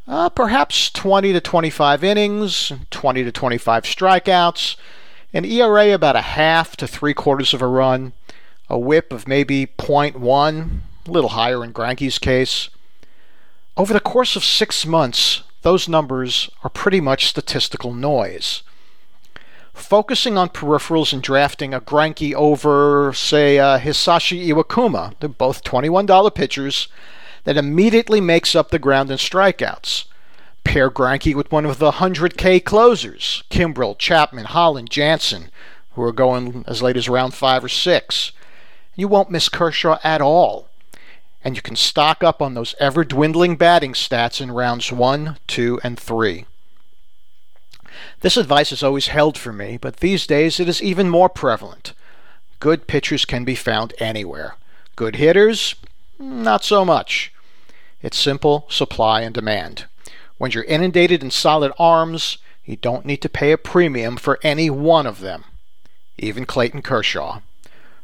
[0.08, 4.76] Uh, perhaps 20 to 25 innings, 20 to 25 strikeouts,
[5.32, 8.12] an ERA about a half to three quarters of a run,
[8.70, 12.68] a whip of maybe 0.1, a little higher in Greinke's case.
[13.76, 18.62] Over the course of six months, those numbers are pretty much statistical noise.
[19.74, 26.32] Focusing on peripherals and drafting a Greinke over, say, uh, Hisashi Iwakuma, they're both $21
[26.32, 26.88] pitchers,
[27.46, 30.06] that immediately makes up the ground in strikeouts.
[30.64, 35.50] Pair Greinke with one of the 100K closers, Kimbrel, Chapman, Holland, Jansen,
[35.92, 38.32] who are going as late as round 5 or 6.
[38.96, 40.68] You won't miss Kershaw at all.
[41.44, 45.80] And you can stock up on those ever dwindling batting stats in rounds 1, 2,
[45.84, 46.46] and 3.
[48.22, 51.92] This advice has always held for me, but these days it is even more prevalent.
[52.58, 54.56] Good pitchers can be found anywhere.
[54.96, 55.76] Good hitters?
[56.18, 57.32] Not so much.
[58.02, 59.86] It's simple supply and demand.
[60.38, 64.68] When you're inundated in solid arms, you don't need to pay a premium for any
[64.70, 65.44] one of them,
[66.18, 67.40] even Clayton Kershaw.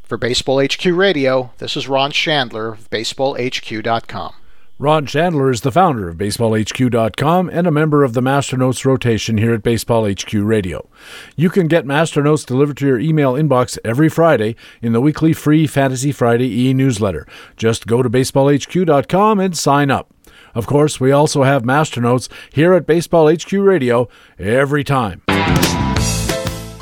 [0.03, 4.35] For Baseball HQ Radio, this is Ron Shandler of BaseballHQ.com.
[4.83, 9.55] Ron Shandler is the founder of BaseballHQ.com and a member of the Masternotes rotation here
[9.55, 10.89] at Baseball HQ Radio.
[11.37, 15.69] You can get Masternotes delivered to your email inbox every Friday in the weekly free
[15.69, 17.29] Fantasy Friday e newsletter.
[17.57, 20.13] Just go to BaseballHQ.com and sign up.
[20.53, 25.23] Of course, we also have Masternotes here at Baseball HQ Radio every time.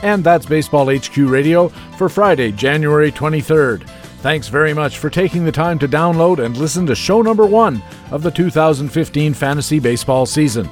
[0.03, 4.00] And that's Baseball HQ Radio for Friday, January 23rd.
[4.21, 7.83] Thanks very much for taking the time to download and listen to show number one
[8.11, 10.69] of the 2015 fantasy baseball season.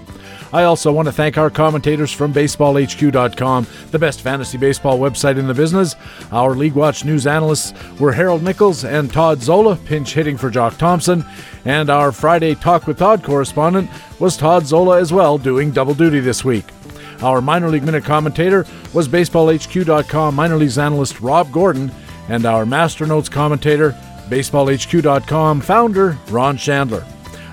[0.53, 5.47] I also want to thank our commentators from BaseballHQ.com, the best fantasy baseball website in
[5.47, 5.97] the business.
[6.31, 10.77] Our League Watch news analysts were Harold Nichols and Todd Zola, pinch hitting for Jock
[10.77, 11.25] Thompson.
[11.65, 13.89] And our Friday Talk with Todd correspondent
[14.19, 16.67] was Todd Zola as well, doing double duty this week.
[17.23, 21.91] Our minor league minute commentator was BaseballHQ.com minor leagues analyst Rob Gordon
[22.29, 23.93] and our Master Notes commentator,
[24.29, 27.05] BaseballHQ.com founder, Ron Shandler.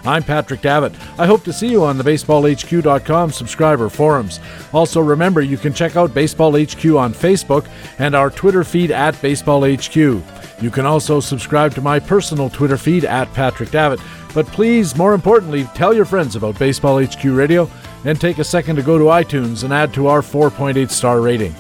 [0.06, 0.94] I'm Patrick Davitt.
[1.18, 4.40] I hope to see you on the BaseballHQ.com subscriber forums.
[4.72, 7.68] Also, remember you can check out BaseballHQ on Facebook
[7.98, 10.62] and our Twitter feed at BaseballHQ.
[10.62, 14.00] You can also subscribe to my personal Twitter feed at Patrick Davitt.
[14.36, 17.70] But please, more importantly, tell your friends about Baseball HQ Radio
[18.04, 21.56] and take a second to go to iTunes and add to our 4.8 star rating.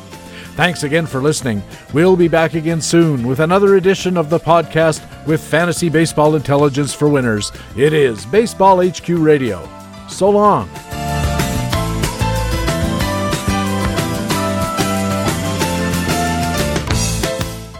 [0.55, 1.61] Thanks again for listening.
[1.93, 6.93] We'll be back again soon with another edition of the podcast with fantasy baseball intelligence
[6.93, 7.51] for winners.
[7.75, 9.67] It is Baseball HQ Radio.
[10.07, 10.69] So long.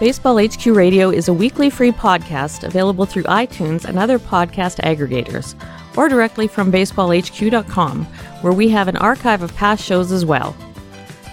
[0.01, 5.56] Baseball HQ Radio is a weekly free podcast available through iTunes and other podcast aggregators,
[5.95, 8.03] or directly from baseballhq.com,
[8.41, 10.53] where we have an archive of past shows as well.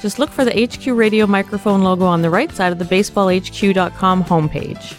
[0.03, 4.25] Just look for the HQ Radio microphone logo on the right side of the baseballhq.com
[4.25, 4.97] homepage.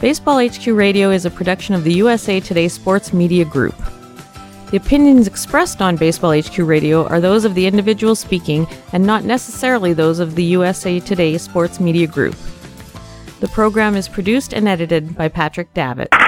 [0.00, 3.74] Baseball HQ Radio is a production of the USA Today Sports Media Group.
[4.70, 9.24] The opinions expressed on Baseball HQ Radio are those of the individual speaking and not
[9.24, 12.36] necessarily those of the USA Today Sports Media Group.
[13.40, 16.23] The program is produced and edited by Patrick Davitt.